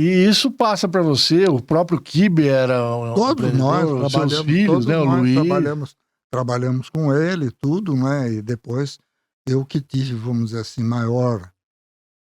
e 0.00 0.28
isso 0.28 0.50
passa 0.50 0.88
para 0.88 1.02
você, 1.02 1.44
o 1.46 1.60
próprio 1.60 2.00
Kibe 2.00 2.48
era 2.48 2.96
um 2.96 3.14
Todos 3.14 3.52
nós 3.52 3.84
trabalhamos, 3.84 4.12
seus 4.12 4.46
filhos, 4.46 4.86
né, 4.86 4.96
o 4.96 5.04
Luiz. 5.04 5.34
Trabalhamos, 5.34 5.96
trabalhamos 6.30 6.88
com 6.88 7.14
ele, 7.14 7.50
tudo, 7.50 7.94
né? 7.94 8.32
E 8.32 8.42
depois 8.42 8.98
eu 9.46 9.64
que 9.64 9.80
tive, 9.80 10.14
vamos 10.14 10.50
dizer 10.50 10.60
assim, 10.60 10.82
maior 10.82 11.50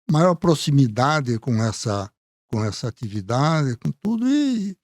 maior 0.09 0.35
proximidade 0.37 1.39
com 1.39 1.63
essa 1.63 2.11
com 2.49 2.65
essa 2.65 2.87
atividade, 2.87 3.77
com 3.77 3.91
tudo 3.91 4.29
e, 4.29 4.77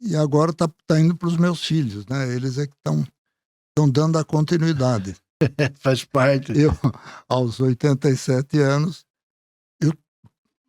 e 0.00 0.16
agora 0.16 0.52
está 0.52 0.66
tá 0.86 0.98
indo 0.98 1.14
para 1.14 1.28
os 1.28 1.36
meus 1.36 1.62
filhos, 1.62 2.06
né? 2.06 2.34
Eles 2.34 2.56
é 2.56 2.66
que 2.66 2.74
estão 2.74 3.04
estão 3.68 3.90
dando 3.90 4.18
a 4.18 4.24
continuidade. 4.24 5.14
Faz 5.80 6.04
parte. 6.04 6.52
Eu, 6.56 6.72
aos 7.28 7.60
87 7.60 8.58
anos, 8.60 9.03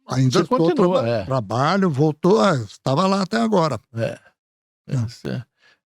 Ainda 0.08 0.42
estou 0.42 0.58
continua, 0.60 1.02
traba 1.02 1.10
é. 1.10 1.26
trabalho, 1.26 1.90
voltou, 1.90 2.40
ah, 2.40 2.56
estava 2.56 3.08
lá 3.08 3.24
até 3.24 3.38
agora. 3.38 3.80
É. 3.96 4.20
É, 4.88 5.42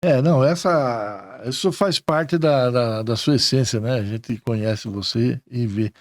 é, 0.04 0.22
não, 0.22 0.44
essa. 0.44 1.42
Isso 1.46 1.72
faz 1.72 2.00
parte 2.00 2.38
da, 2.38 2.70
da, 2.70 3.04
da, 3.04 3.16
sua 3.16 3.36
essência, 3.36 3.80
né? 3.80 3.94
A 3.94 4.04
gente 4.04 4.38
conhece 4.40 4.88
você 4.88 5.42
e 5.50 5.66
vê. 5.66 5.92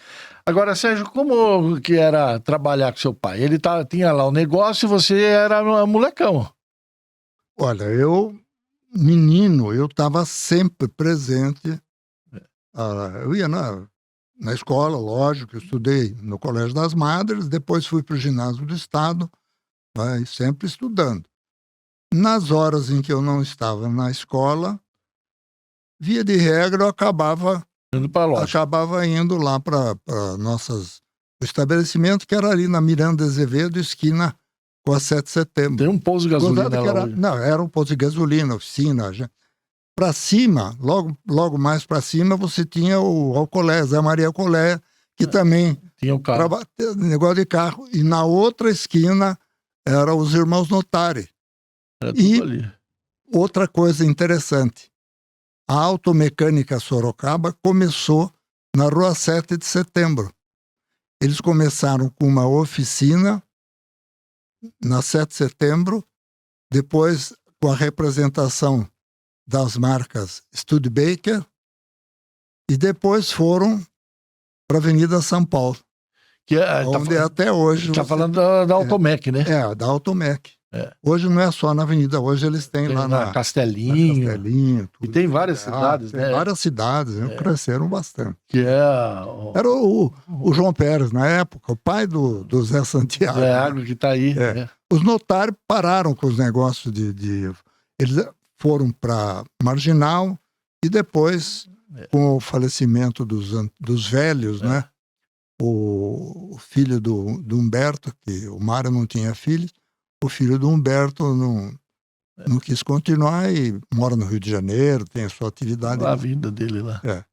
Agora, 0.45 0.75
Sérgio, 0.75 1.07
como 1.07 1.81
que 1.81 1.95
era 1.95 2.39
trabalhar 2.41 2.93
com 2.93 2.99
seu 2.99 3.15
pai? 3.15 3.41
Ele 3.41 3.59
tá, 3.59 3.85
tinha 3.85 4.13
lá 4.13 4.25
o 4.25 4.29
um 4.29 4.33
negócio 4.33 4.87
e 4.87 4.89
você 4.89 5.23
era 5.23 5.63
um 5.63 5.87
molecão. 5.87 6.53
Olha, 7.59 7.85
eu, 7.85 8.37
menino, 8.95 9.73
eu 9.73 9.87
estava 9.87 10.25
sempre 10.27 10.89
presente. 10.89 11.81
Uh, 12.75 13.19
eu 13.23 13.37
ia 13.37 13.47
na 13.47 13.87
na 14.39 14.53
escola, 14.53 14.97
lógico, 14.97 15.55
eu 15.57 15.61
estudei 15.61 16.15
no 16.21 16.39
Colégio 16.39 16.75
das 16.75 16.95
Madres, 16.95 17.49
depois 17.49 17.87
fui 17.87 18.03
para 18.03 18.15
o 18.15 18.19
ginásio 18.19 18.67
do 18.67 18.75
Estado, 18.75 19.31
né, 19.97 20.25
sempre 20.27 20.67
estudando. 20.67 21.25
Nas 22.13 22.51
horas 22.51 22.91
em 22.91 23.01
que 23.01 23.13
eu 23.13 23.23
não 23.23 23.41
estava 23.41 23.89
na 23.89 24.11
escola, 24.11 24.79
via 26.01 26.25
de 26.25 26.37
regra, 26.37 26.85
eu 26.85 26.89
acabava 26.89 27.67
indo, 27.95 28.11
acabava 28.37 29.07
indo 29.07 29.37
lá 29.37 29.59
para 29.61 29.97
nossas 30.39 31.03
o 31.43 31.45
estabelecimento 31.45 32.27
que 32.27 32.35
era 32.35 32.49
ali 32.51 32.69
na 32.69 32.81
Miranda 32.81 33.25
Azevedo, 33.25 33.79
esquina 33.79 34.35
com 34.85 34.93
a 34.93 35.01
7 35.01 35.25
de 35.25 35.31
setembro. 35.31 35.77
Tem 35.77 35.89
um 35.89 35.99
posto 35.99 36.29
de 36.29 36.35
gasolina 36.35 36.69
lá 36.69 36.89
era, 36.89 37.07
Não, 37.07 37.39
era 37.39 37.63
um 37.63 37.69
posto 37.69 37.89
de 37.89 37.97
gasolina, 37.97 38.55
oficina. 38.55 39.13
Já, 39.13 39.29
para 40.03 40.13
cima, 40.13 40.77
logo, 40.81 41.17
logo 41.29 41.57
mais 41.57 41.87
para 41.87 42.01
cima, 42.01 42.37
você 42.37 42.65
tinha 42.65 42.99
o 42.99 43.37
Alcolé, 43.37 43.85
Zé 43.85 44.01
Maria 44.01 44.27
Alcolé, 44.27 44.81
que 45.17 45.23
é, 45.23 45.27
também 45.29 45.81
tinha 45.97 46.13
o 46.13 46.19
carro. 46.19 46.59
negócio 46.97 47.37
de 47.37 47.47
carro. 47.47 47.89
E 47.93 48.03
na 48.03 48.25
outra 48.25 48.69
esquina 48.69 49.39
eram 49.87 50.19
os 50.19 50.35
irmãos 50.35 50.69
Notari. 50.69 51.29
e 52.17 52.43
ali. 52.43 52.73
outra 53.33 53.69
coisa 53.69 54.05
interessante, 54.05 54.91
a 55.71 55.75
automecânica 55.75 56.81
Sorocaba 56.81 57.57
começou 57.65 58.29
na 58.75 58.89
rua 58.89 59.15
7 59.15 59.57
de 59.57 59.65
setembro. 59.65 60.35
Eles 61.23 61.41
começaram 61.41 62.11
com 62.11 62.27
uma 62.27 62.49
oficina 62.49 63.41
na 64.85 65.01
7 65.01 65.29
de 65.29 65.37
setembro, 65.37 66.05
depois 66.73 67.33
com 67.61 67.71
a 67.71 67.77
representação 67.77 68.91
das 69.53 69.77
marcas 69.77 70.43
Studebaker 70.55 71.45
e 72.71 72.77
depois 72.77 73.31
foram 73.31 73.85
para 74.67 74.79
a 74.79 74.81
Avenida 74.81 75.21
São 75.21 75.45
Paulo. 75.45 75.77
Que 76.47 76.57
é, 76.57 76.85
onde 76.87 77.15
tá, 77.15 77.27
até 77.27 77.53
hoje. 77.53 77.91
Está 77.91 78.03
falando 78.03 78.35
da, 78.35 78.65
da 78.65 78.75
Automec, 78.75 79.29
é, 79.29 79.33
né? 79.33 79.45
É, 79.47 79.75
da 79.75 79.87
Automec. 79.87 80.53
É. 80.75 80.91
Hoje 81.03 81.29
não 81.29 81.39
é 81.39 81.51
só 81.51 81.75
na 81.75 81.83
avenida, 81.83 82.19
hoje 82.19 82.47
eles 82.47 82.67
têm 82.67 82.87
tem 82.87 82.97
lá 82.97 83.07
na, 83.07 83.27
na 83.27 83.33
Castelinho. 83.33 84.25
Na 84.25 84.33
Castelinho 84.33 84.89
e 85.03 85.09
tem 85.09 85.27
várias 85.27 85.61
é, 85.61 85.65
cidades, 85.65 86.13
né? 86.15 86.31
Várias 86.31 86.59
cidades, 86.59 87.19
é. 87.19 87.37
cresceram 87.37 87.87
bastante. 87.89 88.39
Que 88.49 88.61
é. 88.61 88.81
Era 89.55 89.69
o, 89.69 90.11
o, 90.41 90.55
João 90.55 90.73
Pérez, 90.73 91.13
na 91.13 91.27
época, 91.27 91.73
o 91.73 91.77
pai 91.77 92.07
do, 92.07 92.43
do 92.45 92.63
Zé 92.63 92.83
Santiago. 92.85 93.39
Zé 93.39 93.53
Água 93.53 93.85
que 93.85 93.93
está 93.93 94.13
aí. 94.13 94.31
É. 94.31 94.55
Né? 94.55 94.69
Os 94.91 95.05
notários 95.05 95.57
pararam 95.69 96.15
com 96.15 96.27
os 96.27 96.39
negócios 96.39 96.91
de. 96.91 97.13
de 97.13 97.53
eles 98.01 98.27
foram 98.63 98.91
para 98.91 99.45
Marginal 99.63 100.39
e 100.83 100.89
depois, 100.89 101.69
é. 101.97 102.07
com 102.07 102.37
o 102.37 102.41
falecimento 102.41 103.25
dos, 103.25 103.51
dos 103.79 104.09
velhos, 104.09 104.63
né? 104.63 104.85
O, 105.61 106.55
o 106.55 106.59
filho 106.59 107.01
do, 107.01 107.41
do 107.43 107.59
Humberto, 107.59 108.13
que 108.25 108.49
o 108.49 108.59
Mário 108.59 108.91
não 108.91 109.07
tinha 109.07 109.35
filhos 109.35 109.73
o 110.23 110.29
filho 110.29 110.59
do 110.59 110.69
Humberto 110.69 111.35
não, 111.35 111.73
é. 112.39 112.49
não 112.49 112.59
quis 112.59 112.83
continuar 112.83 113.53
e 113.53 113.79
mora 113.93 114.17
no 114.17 114.25
Rio 114.25 114.41
de 114.41 114.51
Janeiro, 114.51 115.05
tem 115.05 115.25
a 115.25 115.29
sua 115.29 115.49
atividade. 115.49 116.05
A 116.05 116.15
vida 116.15 116.51
dele 116.51 116.81
lá. 116.81 117.01
É. 117.05 117.25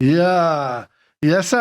E, 0.00 0.18
a, 0.18 0.88
e 1.22 1.30
essa 1.30 1.58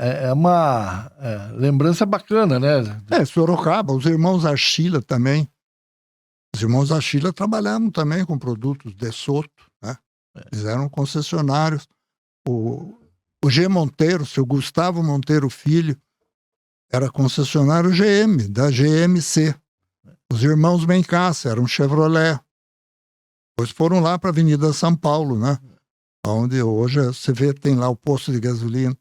é, 0.00 0.26
é 0.26 0.32
uma 0.32 1.10
é, 1.20 1.50
lembrança 1.54 2.04
bacana, 2.04 2.58
né? 2.58 3.02
É, 3.10 3.24
Sorocaba, 3.24 3.92
os 3.92 4.06
irmãos 4.06 4.44
Archila 4.44 5.00
também. 5.02 5.48
Os 6.54 6.60
irmãos 6.60 6.92
Archila 6.92 7.32
trabalhavam 7.32 7.90
também 7.90 8.24
com 8.24 8.38
produtos 8.38 8.94
de 8.94 9.10
Soto, 9.10 9.70
né? 9.82 9.96
É. 10.36 10.48
Eles 10.52 10.64
eram 10.64 10.88
concessionários. 10.88 11.88
O, 12.46 12.98
o 13.44 13.50
G. 13.50 13.68
Monteiro, 13.68 14.26
seu 14.26 14.44
Gustavo 14.44 15.02
Monteiro 15.02 15.48
Filho, 15.48 15.96
era 16.90 17.10
concessionário 17.10 17.90
GM, 17.90 18.48
da 18.48 18.70
GMC. 18.70 19.54
Os 20.30 20.42
irmãos 20.42 20.84
Bencassa 20.84 21.48
eram 21.48 21.66
Chevrolet. 21.66 22.38
Depois 23.50 23.70
foram 23.70 24.00
lá 24.00 24.18
para 24.18 24.30
a 24.30 24.32
Avenida 24.32 24.72
São 24.72 24.94
Paulo, 24.94 25.38
né? 25.38 25.58
Onde 26.26 26.62
hoje 26.62 27.00
você 27.00 27.32
vê, 27.32 27.52
tem 27.52 27.74
lá 27.74 27.88
o 27.88 27.96
posto 27.96 28.30
de 28.30 28.40
gasolina. 28.40 28.96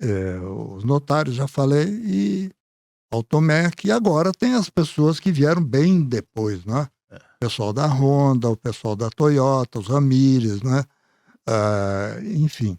É, 0.00 0.38
os 0.38 0.84
notários, 0.84 1.34
já 1.34 1.48
falei, 1.48 1.88
e 1.88 2.50
Automec. 3.14 3.86
E 3.86 3.90
agora 3.90 4.32
tem 4.32 4.54
as 4.54 4.68
pessoas 4.68 5.18
que 5.18 5.32
vieram 5.32 5.62
bem 5.62 6.02
depois, 6.02 6.64
né? 6.64 6.88
O 7.10 7.38
pessoal 7.40 7.72
da 7.72 7.86
Honda, 7.86 8.48
o 8.48 8.56
pessoal 8.56 8.96
da 8.96 9.10
Toyota, 9.10 9.78
os 9.78 9.88
Ramírez, 9.88 10.62
né? 10.62 10.84
Uh, 11.48 12.24
enfim. 12.36 12.78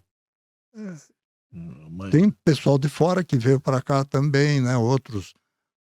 Mas... 1.90 2.10
Tem 2.10 2.30
pessoal 2.44 2.78
de 2.78 2.88
fora 2.88 3.24
que 3.24 3.38
veio 3.38 3.60
para 3.60 3.80
cá 3.80 4.04
também, 4.04 4.60
né? 4.60 4.76
Outros 4.76 5.32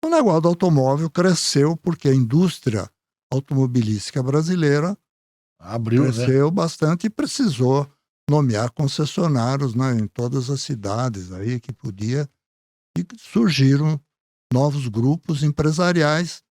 o 0.04 0.08
negócio 0.08 0.40
do 0.40 0.48
automóvel 0.48 1.08
cresceu 1.08 1.76
porque 1.76 2.08
a 2.08 2.14
indústria 2.14 2.90
automobilística 3.30 4.20
brasileira 4.20 4.98
Abriu, 5.58 6.04
né? 6.04 6.12
cresceu 6.12 6.46
né? 6.46 6.50
bastante 6.50 7.06
e 7.06 7.10
precisou 7.10 7.88
nomear 8.28 8.72
concessionários 8.72 9.74
né, 9.74 9.94
em 9.94 10.08
todas 10.08 10.50
as 10.50 10.60
cidades 10.62 11.30
aí 11.32 11.60
que 11.60 11.72
podia 11.72 12.28
e 12.98 13.06
surgiram 13.16 14.00
novos 14.52 14.88
grupos 14.88 15.42
empresariais 15.42 16.42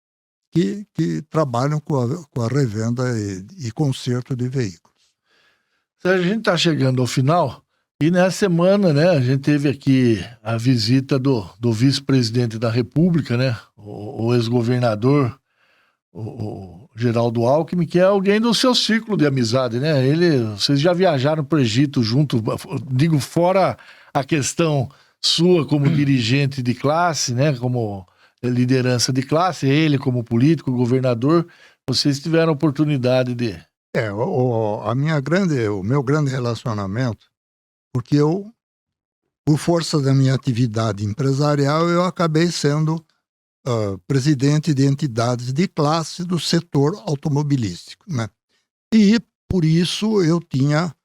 que, 0.52 0.86
que 0.94 1.22
trabalham 1.24 1.80
com 1.80 2.00
a, 2.00 2.26
com 2.26 2.42
a 2.42 2.48
revenda 2.48 3.04
e, 3.18 3.68
e 3.68 3.72
conserto 3.72 4.36
de 4.36 4.50
veículos. 4.50 4.92
A 6.04 6.18
gente 6.18 6.40
está 6.40 6.58
chegando 6.58 7.02
ao 7.02 7.08
final 7.08 7.64
e 8.02 8.10
nessa 8.10 8.32
semana, 8.32 8.92
né, 8.92 9.10
a 9.10 9.22
gente 9.22 9.42
teve 9.42 9.70
aqui 9.70 10.26
a 10.42 10.58
visita 10.58 11.20
do, 11.20 11.48
do 11.60 11.72
vice-presidente 11.72 12.58
da 12.58 12.70
República, 12.70 13.38
né, 13.38 13.56
o, 13.78 14.26
o 14.26 14.34
ex-governador, 14.34 15.40
o, 16.12 16.90
Geraldo 16.96 17.46
Alckmin, 17.46 17.86
que 17.86 18.00
é 18.00 18.04
alguém 18.04 18.40
do 18.40 18.54
seu 18.54 18.76
ciclo 18.76 19.16
de 19.16 19.26
amizade, 19.26 19.80
né? 19.80 20.06
Ele, 20.06 20.44
vocês 20.44 20.80
já 20.80 20.94
viajaram 20.94 21.44
para 21.44 21.58
o 21.58 21.62
Egito 21.62 22.04
junto, 22.04 22.44
digo, 22.92 23.18
fora 23.20 23.78
a 24.14 24.24
questão 24.24 24.90
sua 25.24 25.68
como 25.68 25.90
dirigente 25.90 26.62
de 26.62 26.74
classe, 26.74 27.34
né, 27.34 27.56
como 27.56 28.08
liderança 28.44 29.14
de 29.14 29.22
classe, 29.22 29.68
ele 29.68 29.98
como 29.98 30.24
político, 30.24 30.72
governador, 30.72 31.48
vocês 31.88 32.20
tiveram 32.20 32.50
a 32.50 32.56
oportunidade 32.56 33.36
de... 33.36 33.60
É, 33.94 34.12
o, 34.12 34.82
a 34.84 34.96
minha 34.96 35.20
grande, 35.20 35.68
o 35.68 35.84
meu 35.84 36.02
grande 36.02 36.32
relacionamento 36.32 37.32
porque 37.94 38.16
eu, 38.16 38.52
por 39.46 39.58
força 39.58 40.02
da 40.02 40.14
minha 40.14 40.34
atividade 40.34 41.04
empresarial, 41.04 41.90
eu 41.90 42.06
acabei 42.06 42.50
sendo 42.50 42.96
uh, 43.68 43.98
presidente 44.08 44.74
de 44.74 44.86
entidades 44.86 45.52
de 45.52 45.68
classe 45.68 46.24
do 46.24 46.40
setor 46.40 46.96
automobilístico, 47.06 48.06
né? 48.08 48.30
E 48.94 49.20
por 49.50 49.66
isso 49.66 50.22
eu 50.24 50.40
tinha 50.40 50.96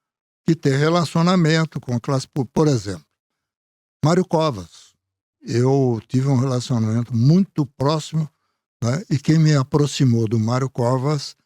que 0.46 0.54
ter 0.54 0.76
relacionamento 0.76 1.80
com 1.80 1.94
a 1.94 2.00
classe, 2.00 2.28
por, 2.28 2.46
por 2.46 2.68
exemplo, 2.68 3.05
Mário 4.04 4.24
Covas. 4.24 4.94
Eu 5.42 6.00
tive 6.08 6.28
um 6.28 6.36
relacionamento 6.36 7.14
muito 7.14 7.64
próximo, 7.64 8.28
né? 8.82 9.02
e 9.08 9.18
quem 9.18 9.38
me 9.38 9.54
aproximou 9.54 10.28
do 10.28 10.38
Mário 10.38 10.68
Covas 10.68 11.36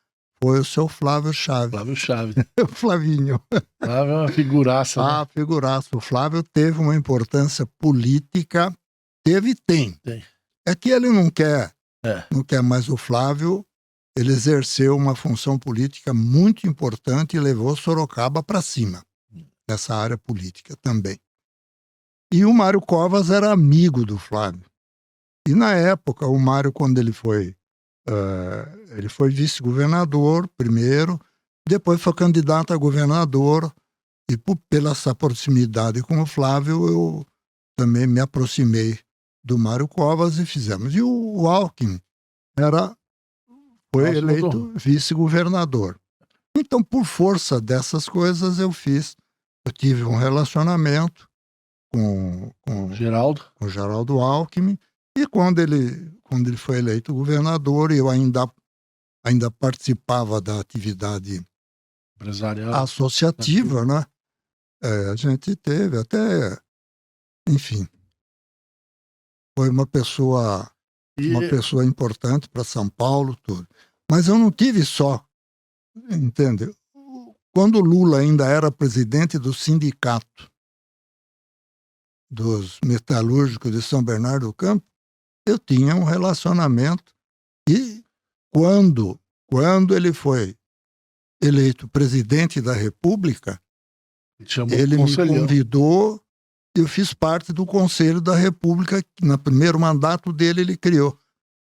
foi 0.43 0.59
o 0.59 0.65
seu 0.65 0.89
Flávio 0.89 1.33
Chaves. 1.33 1.71
Flávio 1.71 1.97
Chaves. 1.97 2.35
o 2.59 2.67
Flavinho. 2.67 3.41
Flávio 3.79 4.13
é 4.13 4.17
uma 4.17 4.29
figuraça. 4.29 5.03
Ah, 5.03 5.21
né? 5.21 5.27
figuraça. 5.33 5.89
O 5.93 6.01
Flávio 6.01 6.43
teve 6.43 6.81
uma 6.81 6.97
importância 6.97 7.67
política, 7.79 8.75
teve 9.23 9.51
e 9.51 9.55
tem. 9.55 9.93
tem. 10.03 10.25
É 10.67 10.75
que 10.75 10.91
ele 10.91 11.11
não 11.11 11.31
quer, 11.31 11.73
é. 12.05 12.25
não 12.33 12.43
quer 12.43 12.63
mais 12.63 12.89
o 12.89 12.97
Flávio. 12.97 13.65
Ele 14.17 14.33
exerceu 14.33 14.97
uma 14.97 15.15
função 15.15 15.59
política 15.59 16.13
muito 16.13 16.67
importante 16.67 17.37
e 17.37 17.41
levou 17.41 17.77
Sorocaba 17.77 18.43
para 18.43 18.61
cima, 18.61 19.03
nessa 19.69 19.95
área 19.95 20.19
política 20.19 20.75
também. 20.83 21.19
E 22.33 22.45
o 22.45 22.53
Mário 22.53 22.81
Covas 22.81 23.31
era 23.31 23.53
amigo 23.53 24.05
do 24.05 24.19
Flávio. 24.19 24.65
E 25.49 25.55
na 25.55 25.75
época, 25.75 26.27
o 26.27 26.39
Mário, 26.39 26.73
quando 26.73 26.99
ele 26.99 27.13
foi 27.13 27.57
Uh, 28.09 28.97
ele 28.97 29.09
foi 29.09 29.31
vice-governador 29.31 30.49
primeiro, 30.57 31.21
depois 31.69 32.01
foi 32.01 32.13
candidato 32.13 32.73
a 32.73 32.77
governador, 32.77 33.73
e 34.29 34.37
por, 34.37 34.57
pela 34.69 34.91
essa 34.91 35.15
proximidade 35.15 36.03
com 36.03 36.21
o 36.21 36.27
Flávio, 36.27 36.89
eu 36.89 37.27
também 37.79 38.07
me 38.07 38.19
aproximei 38.19 38.99
do 39.45 39.59
Mário 39.59 39.87
Covas 39.87 40.39
e 40.39 40.47
fizemos. 40.47 40.95
E 40.95 41.03
o, 41.03 41.09
o 41.09 41.49
Alckmin 41.49 42.01
era, 42.59 42.97
foi 43.95 44.07
Nossa, 44.07 44.19
eleito 44.19 44.73
vice-governador. 44.75 45.97
Então, 46.57 46.83
por 46.83 47.05
força 47.05 47.61
dessas 47.61 48.09
coisas, 48.09 48.59
eu 48.59 48.73
fiz. 48.73 49.17
Eu 49.65 49.73
tive 49.73 50.03
um 50.03 50.17
relacionamento 50.17 51.29
com, 51.93 52.51
com 52.63 52.93
Geraldo, 52.95 53.45
com 53.55 53.69
Geraldo 53.69 54.21
Alckmin, 54.21 54.79
e 55.17 55.27
quando 55.27 55.59
ele, 55.61 56.13
quando 56.23 56.49
ele 56.49 56.57
foi 56.57 56.79
eleito 56.79 57.13
governador, 57.13 57.91
eu 57.91 58.09
ainda, 58.09 58.51
ainda 59.25 59.51
participava 59.51 60.41
da 60.41 60.61
atividade 60.61 61.45
empresarial 62.17 62.75
associativa, 62.75 63.85
né? 63.85 64.05
É, 64.83 65.11
a 65.11 65.17
gente 65.17 65.55
teve 65.57 65.99
até, 65.99 66.59
enfim, 67.49 67.87
foi 69.59 69.69
uma 69.69 69.87
pessoa, 69.87 70.71
e... 71.19 71.31
uma 71.31 71.41
pessoa 71.41 71.85
importante 71.85 72.49
para 72.49 72.65
São 72.65 72.89
Paulo, 72.89 73.37
tudo. 73.43 73.69
Mas 74.11 74.29
eu 74.29 74.39
não 74.39 74.51
tive 74.51 74.85
só, 74.85 75.25
entende? 76.11 76.73
Quando 77.53 77.81
Lula 77.81 78.21
ainda 78.21 78.47
era 78.47 78.71
presidente 78.71 79.39
do 79.39 79.53
sindicato 79.53 80.50
dos 82.31 82.79
metalúrgicos 82.85 83.73
de 83.73 83.83
São 83.83 84.03
Bernardo 84.03 84.47
do 84.47 84.53
Campo, 84.53 84.87
eu 85.47 85.59
tinha 85.59 85.95
um 85.97 86.05
relacionamento 86.05 87.13
e 87.69 88.05
quando 88.53 89.19
quando 89.51 89.97
ele 89.97 90.13
foi 90.13 90.57
eleito 91.43 91.89
presidente 91.89 92.61
da 92.61 92.73
República, 92.73 93.61
ele 94.71 94.97
me 94.97 95.17
convidou, 95.17 96.23
eu 96.77 96.87
fiz 96.87 97.13
parte 97.13 97.53
do 97.53 97.67
Conselho 97.67 98.21
da 98.21 98.37
República, 98.37 99.03
que 99.03 99.25
no 99.25 99.37
primeiro 99.37 99.79
mandato 99.79 100.33
dele 100.33 100.61
ele 100.61 100.77
criou. 100.77 101.19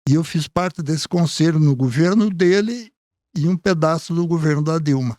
E 0.08 0.14
eu 0.14 0.24
fiz 0.24 0.48
parte 0.48 0.82
desse 0.82 1.06
conselho 1.06 1.60
no 1.60 1.76
governo 1.76 2.30
dele 2.30 2.90
e 3.36 3.46
um 3.48 3.56
pedaço 3.56 4.14
do 4.14 4.26
governo 4.26 4.62
da 4.62 4.78
Dilma. 4.78 5.18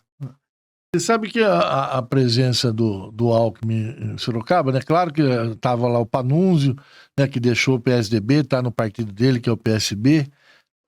Você 0.94 1.00
sabe 1.00 1.28
que 1.28 1.40
a, 1.40 1.98
a, 1.98 2.02
presença 2.02 2.72
do, 2.72 3.10
do 3.10 3.28
Alckmin 3.28 3.96
em 3.98 4.18
Sorocaba, 4.18 4.72
né? 4.72 4.80
Claro 4.80 5.12
que 5.12 5.20
estava 5.20 5.86
lá 5.88 5.98
o 5.98 6.06
Panúnzio, 6.06 6.74
né, 7.18 7.28
que 7.28 7.38
deixou 7.38 7.76
o 7.76 7.80
PSDB, 7.80 8.36
está 8.36 8.62
no 8.62 8.72
partido 8.72 9.12
dele, 9.12 9.40
que 9.40 9.48
é 9.48 9.52
o 9.52 9.56
PSB. 9.56 10.26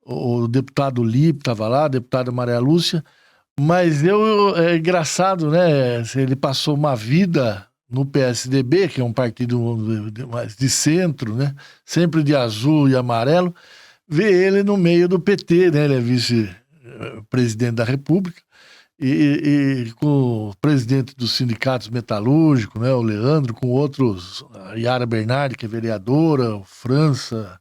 O, 0.04 0.42
o 0.42 0.48
deputado 0.48 1.04
Lipe 1.04 1.40
estava 1.40 1.68
lá, 1.68 1.84
a 1.84 1.88
deputada 1.88 2.32
Maria 2.32 2.58
Lúcia. 2.58 3.04
Mas 3.60 4.04
eu, 4.04 4.56
é 4.56 4.76
engraçado, 4.76 5.50
né? 5.50 6.02
Ele 6.16 6.36
passou 6.36 6.74
uma 6.74 6.94
vida 6.94 7.68
no 7.90 8.04
PSDB, 8.04 8.88
que 8.88 9.00
é 9.00 9.04
um 9.04 9.12
partido 9.12 9.76
de 10.58 10.68
centro, 10.68 11.34
né? 11.34 11.54
sempre 11.84 12.22
de 12.22 12.36
azul 12.36 12.88
e 12.88 12.94
amarelo, 12.94 13.54
vê 14.06 14.30
ele 14.46 14.62
no 14.62 14.76
meio 14.76 15.08
do 15.08 15.18
PT, 15.18 15.70
né? 15.70 15.84
ele 15.86 15.94
é 15.94 16.00
vice-presidente 16.00 17.76
da 17.76 17.84
República, 17.84 18.42
e, 19.00 19.84
e, 19.86 19.92
com 19.92 20.50
o 20.50 20.56
presidente 20.56 21.14
dos 21.14 21.36
sindicatos 21.36 21.88
metalúrgicos, 21.88 22.80
né, 22.80 22.92
o 22.92 23.00
Leandro, 23.00 23.54
com 23.54 23.68
outros, 23.68 24.44
a 24.54 24.74
Yara 24.74 25.06
Bernardi, 25.06 25.56
que 25.56 25.66
é 25.66 25.68
vereadora, 25.68 26.56
o 26.56 26.64
França, 26.64 27.60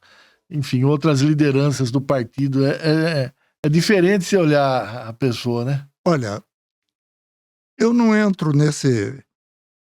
enfim, 0.50 0.82
outras 0.84 1.20
lideranças 1.20 1.90
do 1.90 2.00
partido. 2.00 2.66
É, 2.66 2.70
é, 2.72 3.32
é 3.64 3.68
diferente 3.68 4.24
se 4.24 4.36
olhar 4.36 5.08
a 5.08 5.12
pessoa, 5.12 5.64
né? 5.64 5.86
Olha, 6.04 6.42
eu 7.78 7.92
não 7.92 8.16
entro 8.16 8.52
nesse. 8.52 9.22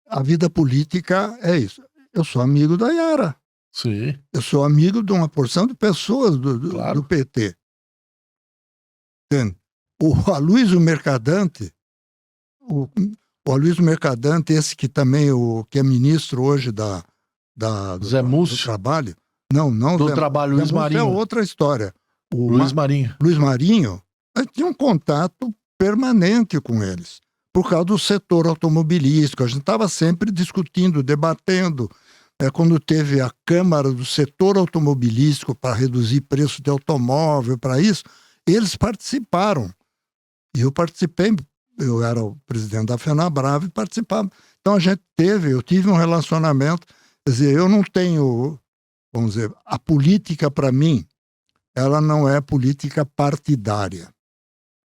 A 0.07 0.21
vida 0.21 0.49
política 0.49 1.37
é 1.41 1.57
isso. 1.57 1.83
Eu 2.13 2.23
sou 2.23 2.41
amigo 2.41 2.77
da 2.77 2.89
Yara. 2.89 3.35
Sim. 3.71 4.17
Eu 4.33 4.41
sou 4.41 4.63
amigo 4.63 5.01
de 5.01 5.11
uma 5.11 5.29
porção 5.29 5.65
de 5.65 5.73
pessoas 5.73 6.37
do, 6.37 6.59
do, 6.59 6.71
claro. 6.71 7.01
do 7.01 7.07
PT. 7.07 7.55
Entende? 9.31 9.58
O 10.01 10.13
Aloysio 10.31 10.79
Mercadante, 10.79 11.71
o, 12.61 12.87
o 13.47 13.51
Aloysio 13.51 13.83
Mercadante, 13.83 14.53
esse 14.53 14.75
que 14.75 14.87
também 14.87 15.31
o, 15.31 15.65
que 15.69 15.79
é 15.79 15.83
ministro 15.83 16.41
hoje 16.41 16.71
da, 16.71 17.03
da, 17.55 17.97
do, 17.97 18.07
Zé 18.07 18.21
do 18.21 18.57
Trabalho. 18.57 19.15
Não, 19.51 19.71
não. 19.71 19.97
Do 19.97 20.07
Zé, 20.07 20.15
trabalho, 20.15 20.55
Luiz 20.55 20.69
Zé 20.69 20.75
é 20.75 20.77
Marinho. 20.77 20.99
É 20.99 21.03
outra 21.03 21.41
história. 21.41 21.93
O 22.33 22.49
Luiz 22.49 22.71
Marinho. 22.71 23.15
Luiz 23.21 23.37
Marinho 23.37 24.01
tinha 24.53 24.67
um 24.67 24.73
contato 24.73 25.53
permanente 25.77 26.59
com 26.61 26.83
eles, 26.83 27.19
por 27.53 27.69
causa 27.69 27.85
do 27.85 27.99
setor 27.99 28.47
automobilístico. 28.47 29.43
A 29.43 29.47
gente 29.47 29.61
estava 29.61 29.87
sempre 29.87 30.31
discutindo, 30.31 31.03
debatendo. 31.03 31.89
É, 32.41 32.49
quando 32.49 32.79
teve 32.79 33.19
a 33.19 33.29
Câmara 33.45 33.91
do 33.91 34.05
Setor 34.05 34.57
Automobilístico 34.57 35.53
para 35.53 35.75
reduzir 35.75 36.21
preço 36.21 36.61
de 36.61 36.69
automóvel, 36.69 37.57
para 37.57 37.81
isso, 37.81 38.03
eles 38.47 38.77
participaram. 38.77 39.69
E 40.55 40.61
eu 40.61 40.71
participei, 40.71 41.35
eu 41.77 42.03
era 42.03 42.23
o 42.23 42.35
presidente 42.45 42.87
da 42.87 42.97
FenaBrava 42.97 43.65
e 43.65 43.69
participava. 43.69 44.29
Então 44.59 44.75
a 44.75 44.79
gente 44.79 45.01
teve, 45.15 45.51
eu 45.51 45.61
tive 45.61 45.89
um 45.89 45.95
relacionamento, 45.95 46.85
quer 47.25 47.31
dizer, 47.31 47.57
eu 47.57 47.69
não 47.69 47.83
tenho, 47.83 48.59
vamos 49.13 49.33
dizer, 49.33 49.53
a 49.65 49.79
política 49.79 50.51
para 50.51 50.71
mim, 50.71 51.05
ela 51.75 52.01
não 52.01 52.27
é 52.27 52.41
política 52.41 53.05
partidária. 53.05 54.13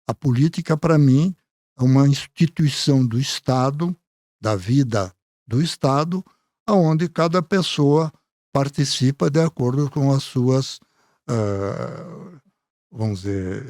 A 0.08 0.13
política 0.13 0.78
para 0.78 0.98
mim 0.98 1.36
é 1.78 1.84
uma 1.84 2.08
instituição 2.08 3.06
do 3.06 3.20
Estado, 3.20 3.96
da 4.41 4.56
vida 4.56 5.13
do 5.46 5.62
Estado, 5.62 6.24
aonde 6.65 7.10
cada 7.10 7.41
pessoa 7.41 8.12
participa 8.52 9.30
de 9.30 9.39
acordo 9.41 9.89
com 9.89 10.12
as 10.12 10.24
suas, 10.24 10.80
uh, 11.30 12.39
vamos 12.91 13.22
dizer, 13.22 13.63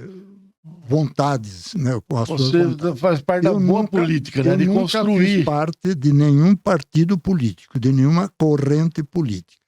vontades, 0.87 1.73
né? 1.75 1.99
Com 2.07 2.17
as 2.17 2.29
Você 2.29 2.63
vontades. 2.63 2.99
faz 2.99 3.21
parte 3.21 3.43
da 3.43 3.51
boa 3.51 3.61
nunca, 3.61 3.87
política, 3.91 4.43
né? 4.43 4.55
De 4.55 4.65
nunca 4.65 4.81
construir. 4.81 5.37
Fiz 5.37 5.45
parte 5.45 5.95
de 5.95 6.13
nenhum 6.13 6.55
partido 6.55 7.17
político, 7.17 7.79
de 7.79 7.91
nenhuma 7.91 8.31
corrente 8.39 9.03
política. 9.03 9.61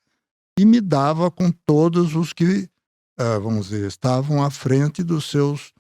E 0.58 0.66
me 0.66 0.82
dava 0.82 1.30
com 1.30 1.52
todos 1.52 2.16
os 2.16 2.34
que, 2.34 2.70
uh, 3.20 3.42
vamos 3.42 3.70
dizer, 3.70 3.88
estavam 3.88 4.44
à 4.44 4.50
frente 4.50 5.04
dos 5.04 5.26
seus, 5.26 5.72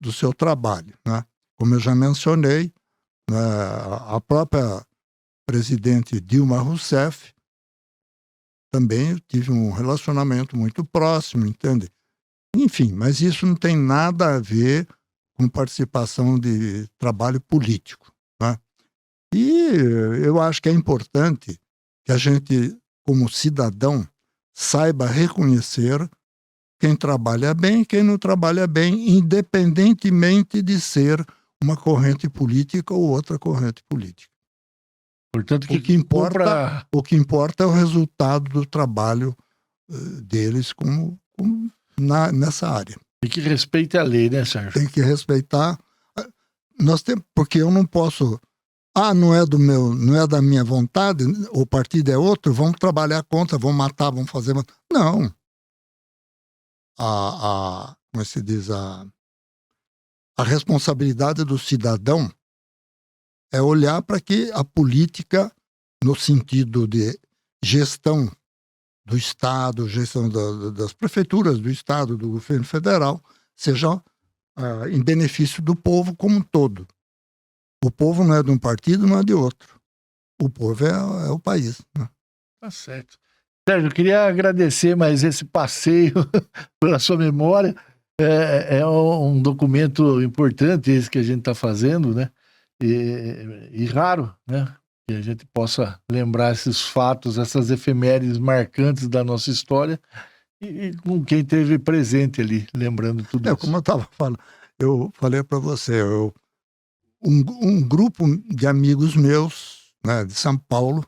do 0.00 0.12
seu 0.12 0.32
trabalho, 0.32 0.94
né? 1.06 1.24
Como 1.58 1.74
eu 1.74 1.80
já 1.80 1.94
mencionei, 1.94 2.70
né, 3.30 3.38
a 4.08 4.20
própria 4.20 4.84
presidente 5.46 6.20
Dilma 6.20 6.58
Rousseff 6.58 7.32
também 8.70 9.16
tive 9.26 9.50
um 9.50 9.70
relacionamento 9.70 10.56
muito 10.56 10.84
próximo, 10.84 11.46
entende? 11.46 11.88
Enfim, 12.62 12.92
mas 12.92 13.20
isso 13.20 13.46
não 13.46 13.54
tem 13.54 13.76
nada 13.76 14.36
a 14.36 14.40
ver 14.40 14.88
com 15.34 15.48
participação 15.48 16.38
de 16.38 16.88
trabalho 16.98 17.40
político. 17.40 18.12
Né? 18.40 18.58
E 19.34 19.68
eu 20.24 20.40
acho 20.40 20.62
que 20.62 20.68
é 20.68 20.72
importante 20.72 21.60
que 22.04 22.12
a 22.12 22.16
gente, 22.16 22.76
como 23.04 23.28
cidadão, 23.28 24.06
saiba 24.54 25.06
reconhecer 25.06 26.08
quem 26.80 26.96
trabalha 26.96 27.52
bem 27.52 27.82
e 27.82 27.86
quem 27.86 28.02
não 28.02 28.18
trabalha 28.18 28.66
bem, 28.66 29.10
independentemente 29.10 30.62
de 30.62 30.80
ser 30.80 31.24
uma 31.62 31.76
corrente 31.76 32.28
política 32.28 32.94
ou 32.94 33.02
outra 33.02 33.38
corrente 33.38 33.82
política. 33.88 34.30
Portanto, 35.32 35.66
que 35.68 35.76
o, 35.76 35.82
que 35.82 35.92
importa, 35.92 36.38
pra... 36.38 36.86
o 36.92 37.02
que 37.02 37.14
importa 37.14 37.64
é 37.64 37.66
o 37.66 37.72
resultado 37.72 38.50
do 38.50 38.64
trabalho 38.64 39.36
uh, 39.90 40.22
deles 40.22 40.72
como, 40.72 41.18
como 41.36 41.70
na, 41.98 42.30
nessa 42.32 42.68
área. 42.68 42.96
Tem 43.20 43.30
que 43.30 43.40
respeitar 43.40 44.00
a 44.00 44.04
lei, 44.04 44.30
né, 44.30 44.44
Sérgio? 44.44 44.72
Tem 44.72 44.86
que 44.86 45.00
respeitar. 45.00 45.78
Nós 46.78 47.02
temos, 47.02 47.24
porque 47.34 47.60
eu 47.60 47.70
não 47.70 47.86
posso. 47.86 48.40
Ah, 48.94 49.12
não 49.12 49.34
é 49.34 49.44
do 49.44 49.58
meu, 49.58 49.94
não 49.94 50.16
é 50.16 50.26
da 50.26 50.40
minha 50.40 50.64
vontade, 50.64 51.24
o 51.50 51.66
partido 51.66 52.10
é 52.10 52.16
outro, 52.16 52.50
vamos 52.52 52.78
trabalhar 52.78 53.22
contra, 53.24 53.58
vamos 53.58 53.76
matar, 53.76 54.10
vamos 54.10 54.30
fazer. 54.30 54.54
Não. 54.90 55.30
A, 56.98 57.90
a 57.90 57.96
como 58.10 58.22
é 58.22 58.24
se 58.24 58.40
diz, 58.40 58.70
a, 58.70 59.06
a 60.38 60.42
responsabilidade 60.42 61.44
do 61.44 61.58
cidadão 61.58 62.32
é 63.52 63.60
olhar 63.60 64.00
para 64.00 64.18
que 64.18 64.50
a 64.52 64.64
política, 64.64 65.52
no 66.02 66.16
sentido 66.16 66.88
de 66.88 67.18
gestão 67.62 68.30
do 69.06 69.16
Estado, 69.16 69.88
gestão 69.88 70.28
da, 70.28 70.70
das 70.70 70.92
prefeituras 70.92 71.60
do 71.60 71.70
Estado, 71.70 72.16
do 72.16 72.28
governo 72.28 72.64
federal, 72.64 73.22
seja 73.54 74.02
ah, 74.56 74.88
em 74.90 75.02
benefício 75.02 75.62
do 75.62 75.76
povo 75.76 76.14
como 76.16 76.36
um 76.36 76.42
todo. 76.42 76.86
O 77.84 77.90
povo 77.90 78.24
não 78.24 78.34
é 78.34 78.42
de 78.42 78.50
um 78.50 78.58
partido, 78.58 79.06
não 79.06 79.20
é 79.20 79.22
de 79.22 79.32
outro. 79.32 79.80
O 80.42 80.50
povo 80.50 80.84
é, 80.84 80.90
é 80.90 81.30
o 81.30 81.38
país. 81.38 81.80
Né? 81.96 82.08
Tá 82.60 82.70
certo. 82.70 83.16
Sérgio, 83.68 83.88
eu 83.88 83.92
queria 83.92 84.26
agradecer 84.26 84.96
mais 84.96 85.22
esse 85.22 85.44
passeio 85.44 86.14
pela 86.80 86.98
sua 86.98 87.16
memória. 87.16 87.76
É, 88.18 88.78
é, 88.78 88.86
um 88.86 89.40
documento 89.40 90.22
importante 90.22 90.90
esse 90.90 91.10
que 91.10 91.18
a 91.18 91.22
gente 91.22 91.40
está 91.40 91.54
fazendo, 91.54 92.14
né? 92.14 92.30
E, 92.82 93.68
e 93.72 93.84
raro, 93.86 94.34
né? 94.46 94.74
Que 95.08 95.14
a 95.14 95.22
gente 95.22 95.46
possa 95.46 96.00
lembrar 96.10 96.52
esses 96.52 96.82
fatos, 96.82 97.38
essas 97.38 97.70
efemérides 97.70 98.38
marcantes 98.38 99.08
da 99.08 99.22
nossa 99.22 99.50
história 99.50 100.00
e, 100.60 100.66
e 100.66 100.96
com 100.96 101.24
quem 101.24 101.44
teve 101.44 101.78
presente 101.78 102.40
ali, 102.40 102.66
lembrando 102.74 103.24
tudo 103.24 103.48
é, 103.48 103.52
isso. 103.52 103.60
Como 103.60 103.76
eu 103.76 103.80
estava 103.80 104.08
falando, 104.12 104.38
eu 104.78 105.12
falei 105.14 105.42
para 105.44 105.58
você, 105.58 106.00
eu, 106.00 106.34
um, 107.22 107.44
um, 107.62 107.88
grupo 107.88 108.24
de 108.52 108.66
amigos 108.66 109.14
meus, 109.14 109.92
né, 110.04 110.24
de 110.24 110.34
São 110.34 110.58
Paulo, 110.58 111.06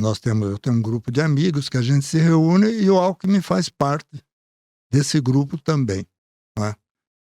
nós 0.00 0.18
temos, 0.18 0.50
eu 0.50 0.58
tenho 0.58 0.76
um 0.76 0.82
grupo 0.82 1.12
de 1.12 1.20
amigos 1.20 1.68
que 1.68 1.76
a 1.76 1.82
gente 1.82 2.06
se 2.06 2.18
reúne 2.18 2.70
e 2.70 2.88
o 2.88 2.96
Alckmin 2.96 3.42
faz 3.42 3.68
parte 3.68 4.24
desse 4.90 5.20
grupo 5.20 5.58
também. 5.58 6.06
Né? 6.58 6.74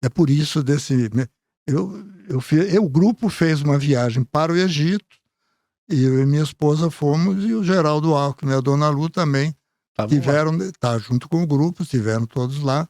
É 0.04 0.10
por 0.10 0.30
isso 0.30 0.62
desse, 0.62 1.10
eu, 1.66 2.06
eu, 2.30 2.40
eu, 2.72 2.86
o 2.86 2.90
grupo 2.90 3.30
fez 3.30 3.64
uma 3.64 3.80
viagem 3.80 4.24
para 4.24 4.54
o 4.54 4.58
Egito 4.58 5.18
e 5.90 6.04
eu 6.04 6.22
e 6.22 6.26
minha 6.26 6.44
esposa 6.44 6.92
fomos, 6.92 7.44
e 7.44 7.54
o 7.54 7.64
Geraldo 7.64 8.14
Alckmin 8.14 8.52
e 8.52 8.56
a 8.56 8.62
Dona 8.62 8.90
Lu 8.90 9.10
também 9.10 9.56
tá 9.96 10.06
tiveram, 10.08 10.58
tá 10.80 10.98
junto 10.98 11.30
com 11.30 11.42
o 11.42 11.48
grupo, 11.48 11.84
estiveram 11.84 12.26
todos 12.26 12.62
lá. 12.62 12.88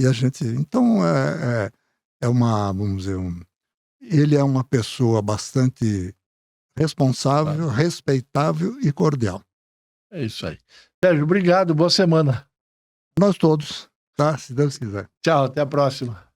E 0.00 0.06
a 0.06 0.12
gente. 0.12 0.44
Então, 0.44 1.06
é, 1.06 1.66
é, 1.66 1.70
é 2.22 2.28
uma, 2.28 2.72
vamos 2.72 3.04
dizer, 3.04 3.16
um, 3.16 3.40
ele 4.00 4.34
é 4.34 4.42
uma 4.42 4.64
pessoa 4.64 5.20
bastante 5.22 6.14
responsável, 6.76 7.68
tá. 7.68 7.72
respeitável 7.72 8.80
e 8.80 8.90
cordial. 8.92 9.42
É 10.10 10.24
isso 10.24 10.46
aí. 10.46 10.58
Sérgio, 11.02 11.24
obrigado, 11.24 11.74
boa 11.74 11.90
semana. 11.90 12.48
Nós 13.18 13.36
todos, 13.36 13.88
tá? 14.16 14.36
Se 14.38 14.54
Deus 14.54 14.78
quiser. 14.78 15.08
Tchau, 15.22 15.44
até 15.44 15.60
a 15.60 15.66
próxima. 15.66 16.29